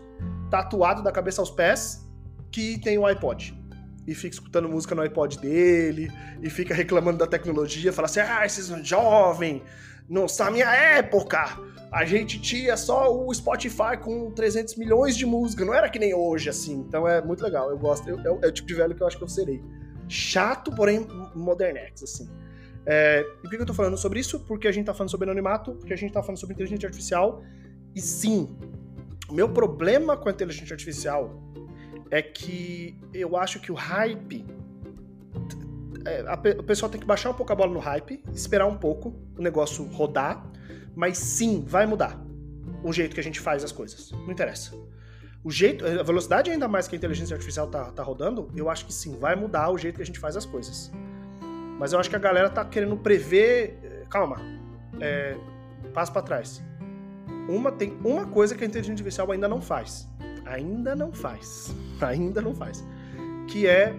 [0.50, 2.08] tatuado da cabeça aos pés,
[2.52, 3.60] que tem um iPod.
[4.08, 8.46] E fica escutando música no iPod dele, e fica reclamando da tecnologia, fala assim: ah,
[8.46, 9.62] esses jovem,
[10.10, 11.58] não na minha época
[11.92, 16.14] a gente tinha só o Spotify com 300 milhões de música, não era que nem
[16.14, 16.86] hoje, assim.
[16.88, 18.10] Então é muito legal, eu gosto.
[18.10, 19.62] Eu, é, é o tipo de velho que eu acho que eu serei.
[20.08, 22.30] Chato, porém modernex, assim.
[22.86, 24.40] É, e por que eu tô falando sobre isso?
[24.40, 27.44] Porque a gente tá falando sobre anonimato, porque a gente tá falando sobre inteligência artificial.
[27.94, 28.56] E sim,
[29.30, 31.51] o meu problema com a inteligência artificial
[32.12, 34.46] é que eu acho que o hype.
[36.06, 38.78] É, a, o pessoal tem que baixar um pouco a bola no hype, esperar um
[38.78, 40.52] pouco o negócio rodar
[40.96, 42.20] mas sim, vai mudar
[42.84, 44.12] o jeito que a gente faz as coisas.
[44.12, 44.74] Não interessa.
[45.44, 48.86] O jeito, a velocidade ainda mais que a inteligência artificial tá, tá rodando, eu acho
[48.86, 50.92] que sim, vai mudar o jeito que a gente faz as coisas.
[51.80, 53.80] Mas eu acho que a galera tá querendo prever.
[53.84, 54.38] Eh, calma.
[55.00, 55.36] É,
[55.94, 56.62] passo para trás.
[57.50, 60.08] Uma, tem uma coisa que a inteligência artificial ainda não faz.
[60.46, 61.74] Ainda não faz.
[62.02, 62.84] Ainda não faz.
[63.48, 63.94] Que é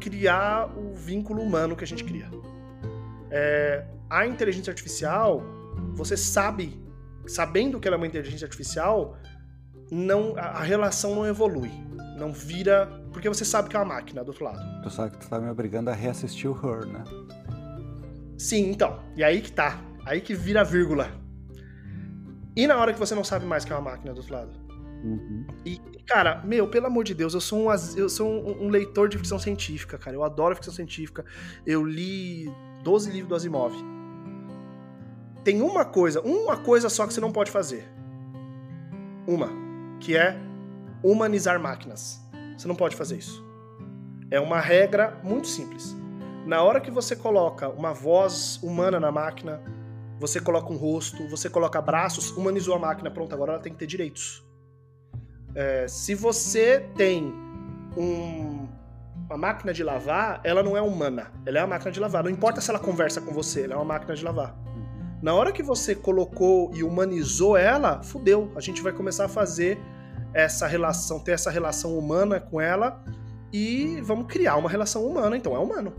[0.00, 2.28] criar o vínculo humano que a gente cria.
[3.30, 5.42] É, a inteligência artificial,
[5.94, 6.80] você sabe,
[7.26, 9.16] sabendo que ela é uma inteligência artificial,
[9.90, 11.70] não a, relação não evolui.
[12.16, 12.86] Não vira.
[13.12, 14.82] Porque você sabe que é uma máquina do outro lado.
[14.82, 17.04] Tu sabe que tu tá me obrigando a reassistir o Her, né?
[18.38, 19.00] Sim, então.
[19.16, 19.80] E aí que tá.
[20.04, 21.10] Aí que vira vírgula.
[22.54, 24.59] E na hora que você não sabe mais que é uma máquina do outro lado?
[25.02, 25.46] Uhum.
[25.64, 29.08] E, cara, meu, pelo amor de Deus, eu sou, um, eu sou um, um, leitor
[29.08, 30.14] de ficção científica, cara.
[30.14, 31.24] Eu adoro ficção científica.
[31.66, 33.74] Eu li 12 livros do Asimov
[35.42, 37.88] tem uma coisa, uma coisa só que você não pode fazer.
[39.26, 39.48] Uma,
[39.98, 40.36] que é
[41.02, 42.20] humanizar máquinas.
[42.56, 43.42] Você não pode fazer isso.
[44.30, 45.96] É uma regra muito simples.
[46.46, 49.62] Na hora que você coloca uma voz humana na máquina,
[50.18, 53.78] você coloca um rosto, você coloca braços, humanizou a máquina, pronto, agora ela tem que
[53.78, 54.44] ter direitos.
[55.54, 57.32] É, se você tem
[57.96, 58.68] um,
[59.26, 62.24] uma máquina de lavar, ela não é humana, ela é uma máquina de lavar.
[62.24, 64.56] Não importa se ela conversa com você, ela é uma máquina de lavar.
[65.22, 68.50] Na hora que você colocou e humanizou ela, fudeu.
[68.56, 69.78] A gente vai começar a fazer
[70.32, 73.04] essa relação, ter essa relação humana com ela
[73.52, 75.36] e vamos criar uma relação humana.
[75.36, 75.92] Então é humano.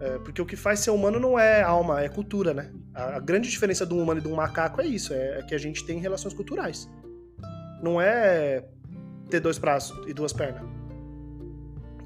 [0.00, 2.72] É, porque o que faz ser humano não é alma, é cultura, né?
[2.94, 5.42] A, a grande diferença de um humano e de um macaco é isso: é, é
[5.42, 6.88] que a gente tem relações culturais.
[7.82, 8.64] Não é
[9.28, 10.62] ter dois braços e duas pernas.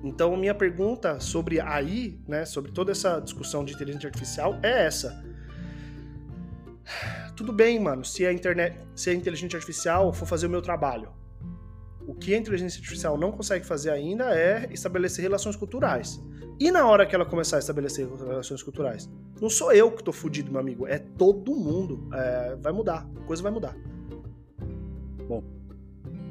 [0.03, 5.22] Então, minha pergunta sobre aí, né, sobre toda essa discussão de inteligência artificial é essa
[7.37, 11.11] tudo bem, mano, se a internet, se a inteligência artificial for fazer o meu trabalho.
[12.07, 16.22] O que a inteligência artificial não consegue fazer ainda é estabelecer relações culturais.
[16.59, 19.11] E na hora que ela começar a estabelecer relações culturais?
[19.41, 20.87] Não sou eu que tô fudido, meu amigo.
[20.87, 22.09] É todo mundo.
[22.14, 23.07] É, vai mudar.
[23.16, 23.77] A coisa vai mudar.
[25.29, 25.43] Bom.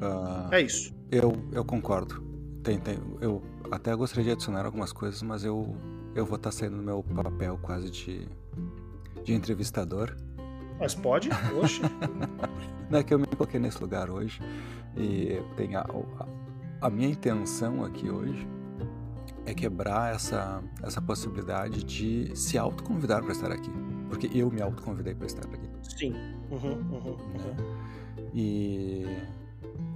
[0.00, 0.94] Uh, é isso.
[1.10, 2.22] Eu, eu concordo.
[2.62, 5.76] Tem, tem, eu até gostaria de adicionar algumas coisas, mas eu,
[6.14, 8.28] eu vou estar tá saindo do meu papel quase de,
[9.24, 10.16] de entrevistador
[10.78, 11.28] mas pode,
[11.60, 11.80] oxe.
[12.90, 14.40] Não é que eu me coloquei nesse lugar hoje
[14.96, 18.46] e tem a, a, a minha intenção aqui hoje
[19.44, 23.70] é quebrar essa, essa possibilidade de se autoconvidar para estar aqui.
[24.08, 25.68] Porque eu me autoconvidei para estar aqui.
[25.82, 26.12] Sim.
[26.50, 27.56] Uhum, uhum, uhum.
[28.34, 29.06] E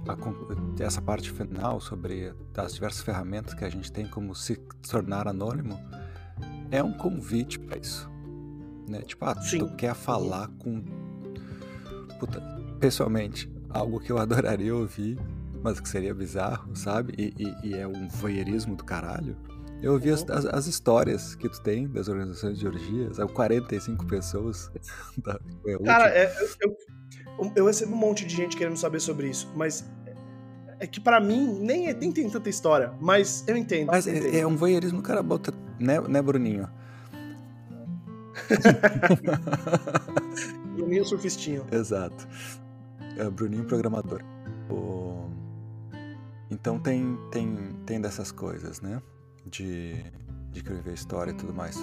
[0.07, 4.55] a, essa parte final sobre as diversas ferramentas que a gente tem como se
[4.89, 5.79] tornar anônimo
[6.69, 8.11] é um convite para isso
[8.91, 9.01] né?
[9.01, 9.59] Tipo, ah, Sim.
[9.59, 10.83] tu quer falar com.
[12.19, 12.41] Puta,
[12.79, 15.17] pessoalmente, algo que eu adoraria ouvir,
[15.63, 17.13] mas que seria bizarro, sabe?
[17.17, 19.35] E, e, e é um voyeurismo do caralho.
[19.81, 24.69] Eu ouvi as, as, as, histórias que tu tem das organizações de orgias, 45 pessoas.
[25.17, 25.39] Da,
[25.83, 26.77] Cara, é, eu,
[27.41, 29.83] eu, eu, recebo um monte de gente querendo saber sobre isso, mas
[30.79, 33.87] é que para mim nem, é, nem tem tanta história, mas eu entendo.
[33.87, 36.69] Mas é, é, um voyeurismo, cara, bota, né, né Bruninho?
[40.75, 41.65] Bruninho surfistinho.
[41.71, 42.27] Exato.
[43.17, 44.21] É, Bruninho programador.
[44.69, 45.29] O...
[46.49, 49.01] Então tem, tem, tem dessas coisas, né?
[49.45, 49.93] De,
[50.51, 51.77] de escrever história e tudo mais.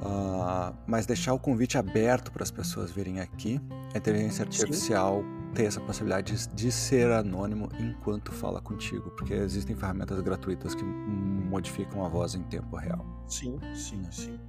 [0.00, 3.60] Uh, mas deixar o convite aberto para as pessoas virem aqui.
[3.94, 5.52] A inteligência artificial Sim.
[5.54, 12.04] ter essa possibilidade de, ser anônimo enquanto fala contigo, porque existem ferramentas gratuitas que modificam
[12.04, 13.04] a voz em tempo real.
[13.28, 14.40] Sim, sim, sim.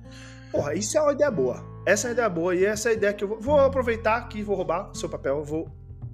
[0.52, 1.64] Porra, isso é uma ideia boa.
[1.86, 4.18] Essa é uma ideia boa e essa é a ideia que eu vou, vou aproveitar
[4.18, 5.70] aqui, vou roubar seu papel, vou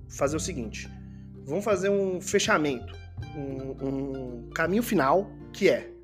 [0.10, 0.90] fazer o seguinte.
[1.46, 2.94] Vamos fazer um fechamento,
[3.36, 5.97] um, um caminho final, que é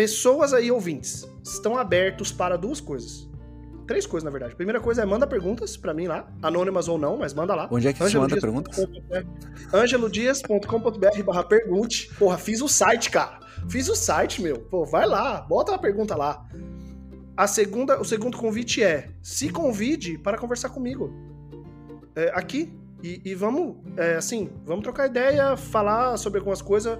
[0.00, 3.28] pessoas aí ouvintes estão abertos para duas coisas.
[3.86, 4.56] Três coisas, na verdade.
[4.56, 7.68] Primeira coisa é manda perguntas para mim lá, anônimas ou não, mas manda lá.
[7.70, 8.78] Onde é que você manda perguntas?
[9.74, 12.10] angelodias.com.br barra pergunte.
[12.14, 13.40] Porra, fiz o site, cara.
[13.68, 14.60] Fiz o site, meu.
[14.60, 16.48] Pô, vai lá, bota uma pergunta lá.
[17.36, 21.12] A segunda, o segundo convite é: se convide para conversar comigo.
[22.16, 22.72] É, aqui.
[23.02, 26.98] E, e vamos, é, assim, vamos trocar ideia, falar sobre algumas coisas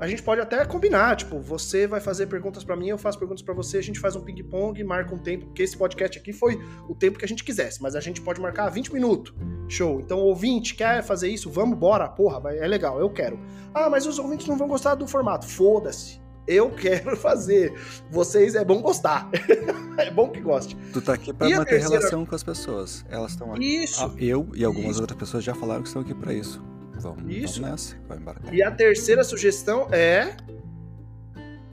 [0.00, 3.42] a gente pode até combinar, tipo, você vai fazer perguntas para mim, eu faço perguntas
[3.42, 6.60] para você, a gente faz um ping-pong, marca um tempo, porque esse podcast aqui foi
[6.88, 9.34] o tempo que a gente quisesse, mas a gente pode marcar 20 minutos.
[9.68, 10.00] Show.
[10.00, 11.50] Então, ouvinte, quer fazer isso?
[11.50, 13.38] Vamos, bora, porra, é legal, eu quero.
[13.74, 15.46] Ah, mas os ouvintes não vão gostar do formato.
[15.46, 16.20] Foda-se.
[16.46, 17.74] Eu quero fazer.
[18.10, 19.28] Vocês é bom gostar.
[19.98, 20.76] é bom que goste.
[20.92, 21.98] Tu tá aqui para manter terceira...
[21.98, 23.04] relação com as pessoas.
[23.10, 23.84] Elas estão aqui.
[23.84, 24.02] Isso.
[24.02, 25.00] Ah, eu e algumas isso.
[25.02, 26.62] outras pessoas já falaram que estão aqui para isso.
[26.98, 27.60] Vamos, Isso.
[27.60, 28.54] Vamos nessa, vai embarcar.
[28.54, 30.36] E a terceira sugestão é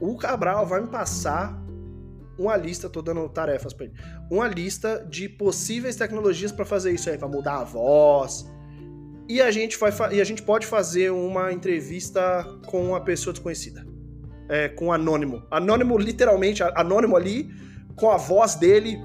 [0.00, 1.58] o Cabral vai me passar
[2.38, 3.94] uma lista, tô dando tarefas para ele.
[4.30, 8.46] Uma lista de possíveis tecnologias para fazer isso aí, para mudar a voz.
[9.28, 13.86] E a gente vai e a gente pode fazer uma entrevista com uma pessoa desconhecida.
[14.48, 15.42] É, com um anônimo.
[15.50, 17.50] Anônimo, literalmente, anônimo ali,
[17.96, 19.02] com a voz dele,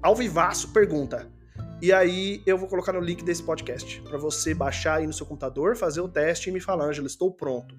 [0.00, 1.28] ao vivaço, pergunta.
[1.80, 5.26] E aí eu vou colocar no link desse podcast para você baixar aí no seu
[5.26, 7.76] computador, fazer o teste e me falar, Ângelo, estou pronto.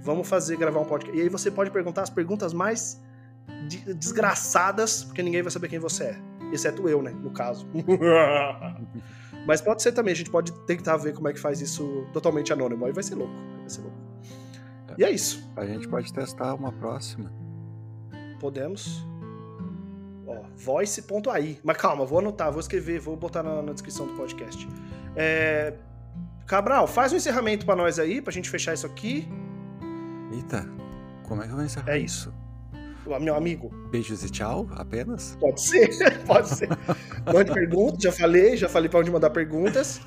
[0.00, 1.18] Vamos fazer gravar um podcast.
[1.18, 3.00] E aí você pode perguntar as perguntas mais
[3.96, 6.22] desgraçadas, porque ninguém vai saber quem você é,
[6.52, 7.66] exceto eu, né, no caso.
[9.44, 12.52] Mas pode ser também, a gente pode tentar ver como é que faz isso totalmente
[12.52, 12.84] anônimo.
[12.84, 13.96] Aí vai ser louco, vai ser louco.
[14.96, 15.50] E é isso.
[15.56, 17.32] A gente pode testar uma próxima.
[18.38, 19.04] Podemos
[20.56, 21.58] voice.ai.
[21.62, 24.68] Mas calma, vou anotar, vou escrever, vou botar na, na descrição do podcast.
[25.16, 25.74] É...
[26.46, 29.28] Cabral, faz um encerramento para nós aí, pra gente fechar isso aqui.
[30.32, 30.68] Eita,
[31.26, 32.32] como é que eu vou encerrar é isso?
[33.20, 33.68] Meu amigo.
[33.90, 35.36] Beijos e tchau, apenas?
[35.40, 35.88] Pode ser,
[36.24, 36.68] pode ser.
[37.32, 40.00] Mande perguntas, já falei, já falei para onde mandar perguntas.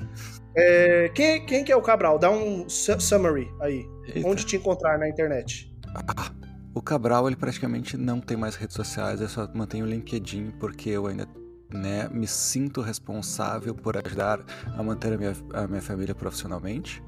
[0.56, 2.18] É, quem, quem que é o Cabral?
[2.18, 3.86] Dá um summary aí.
[4.14, 4.26] Eita.
[4.26, 5.70] Onde te encontrar na internet?
[5.94, 6.32] Ah,
[6.76, 10.90] o Cabral, ele praticamente não tem mais redes sociais, eu só mantenho o LinkedIn porque
[10.90, 11.26] eu ainda
[11.72, 14.44] né, me sinto responsável por ajudar
[14.76, 17.02] a manter a minha, a minha família profissionalmente.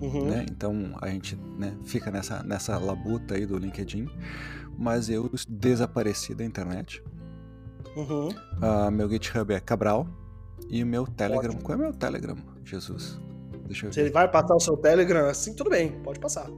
[0.00, 0.30] Uhum.
[0.30, 0.46] Né?
[0.50, 4.08] Então a gente né, fica nessa, nessa labuta aí do LinkedIn,
[4.78, 7.04] mas eu desapareci da internet.
[7.94, 8.28] Uhum.
[8.28, 10.08] Uh, meu GitHub é Cabral
[10.70, 11.50] e o meu Telegram.
[11.50, 11.62] Ótimo.
[11.62, 13.20] Qual é o meu Telegram, Jesus?
[13.66, 13.94] Deixa eu ver.
[13.94, 16.48] Se ele vai passar o seu Telegram assim, tudo bem, pode passar.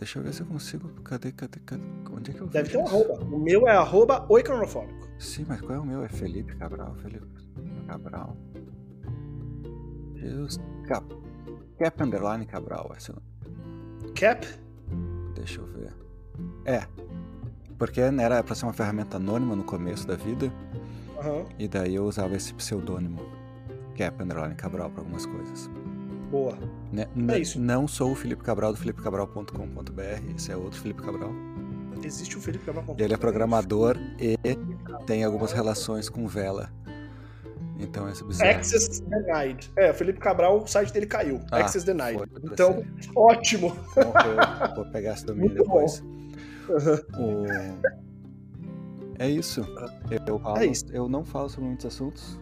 [0.00, 0.88] Deixa eu ver se eu consigo.
[1.04, 1.82] Cadê, cadê, cadê?
[2.10, 3.22] Onde é que eu Deve ter um arroba.
[3.22, 5.06] O meu é arroba oicronofóbico.
[5.18, 6.02] Sim, mas qual é o meu?
[6.02, 6.94] É Felipe Cabral.
[6.94, 7.26] Felipe
[7.86, 8.34] Cabral.
[10.14, 10.58] Jesus.
[10.88, 11.06] Cap.
[11.78, 13.26] Cap Underline Cabral, esse nome.
[14.14, 14.48] Cap?
[15.34, 15.92] Deixa eu ver.
[16.64, 16.86] É.
[17.76, 20.46] Porque né, era pra ser uma ferramenta anônima no começo da vida.
[21.22, 21.44] Uhum.
[21.58, 23.20] E daí eu usava esse pseudônimo.
[23.98, 25.70] Cap Underline Cabral pra algumas coisas.
[26.30, 26.56] Boa.
[26.92, 27.06] Né?
[27.28, 27.60] É isso.
[27.60, 31.32] Não sou o Felipe Cabral do felipecabral.com.br, esse é outro Felipe Cabral.
[32.02, 32.96] Existe o Felipe Cabral.
[32.98, 34.38] Ele é programador e
[35.06, 36.70] tem algumas relações com vela.
[37.78, 38.50] Então é bizarro.
[38.50, 39.70] Access denied.
[39.76, 41.40] É, o Felipe Cabral, o site dele caiu.
[41.50, 42.20] Ah, Access denied.
[42.44, 43.10] Então, ser.
[43.16, 43.68] ótimo.
[43.96, 44.74] Morreu.
[44.76, 46.04] Vou pegar esse domínio Muito depois.
[46.68, 46.98] Uhum.
[47.18, 47.46] O...
[49.18, 49.66] É isso.
[50.26, 50.86] Eu, falo, é isso.
[50.92, 52.38] eu não falo sobre muitos assuntos.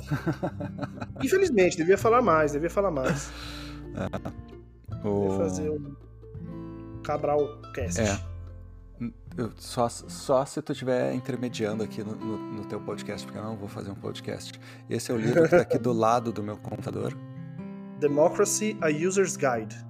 [1.22, 3.30] Infelizmente, devia falar mais, devia falar mais.
[3.94, 5.06] É.
[5.06, 5.28] O...
[5.28, 5.96] Devia fazer um
[7.02, 8.00] Cabral Cast.
[8.00, 8.30] É.
[9.56, 13.56] Só, só se tu estiver intermediando aqui no, no, no, teu podcast, porque eu não
[13.56, 14.60] vou fazer um podcast.
[14.88, 17.16] Esse é o livro que tá aqui do lado do meu computador.
[17.98, 19.89] Democracy, a User's Guide.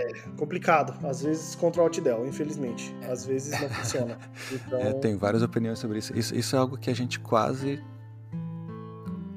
[0.00, 0.12] É.
[0.36, 0.94] complicado.
[1.06, 2.94] Às vezes contra o Outdell, infelizmente.
[3.08, 4.18] Às vezes não funciona.
[4.52, 4.80] Então...
[4.80, 6.16] É, tem várias opiniões sobre isso.
[6.16, 6.34] isso.
[6.34, 7.82] Isso é algo que a gente quase.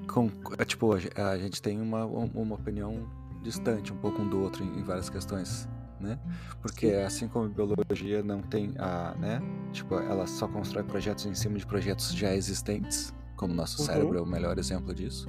[0.07, 3.07] Com, é, tipo, a gente tem uma, uma opinião
[3.41, 5.67] distante um pouco um do outro em, várias questões.
[5.99, 6.19] Né?
[6.61, 7.01] Porque Sim.
[7.03, 9.41] assim como biologia não tem a, né,
[9.71, 13.85] Tipo, ela só constrói projetos em cima de projetos já existentes, como nosso Uhum.
[13.87, 15.27] cérebro é o melhor exemplo disso.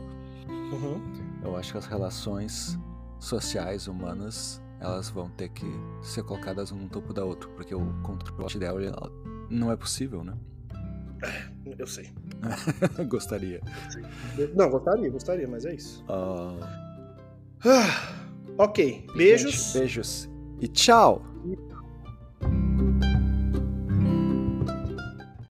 [0.48, 1.00] Uhum.
[1.42, 2.78] Eu acho que as relações
[3.18, 5.64] sociais humanas elas vão ter que
[6.02, 9.10] ser colocadas um no topo da outra, porque o controle dela
[9.50, 10.34] não é possível, né?
[11.78, 12.12] Eu sei.
[13.08, 13.60] Gostaria.
[14.54, 16.04] Não, gostaria, gostaria, mas é isso.
[16.08, 16.58] Ah,
[17.64, 19.06] Ah, ok.
[19.16, 19.52] Beijos.
[19.52, 20.28] gente, beijos
[20.60, 21.24] e tchau!
[21.46, 21.56] E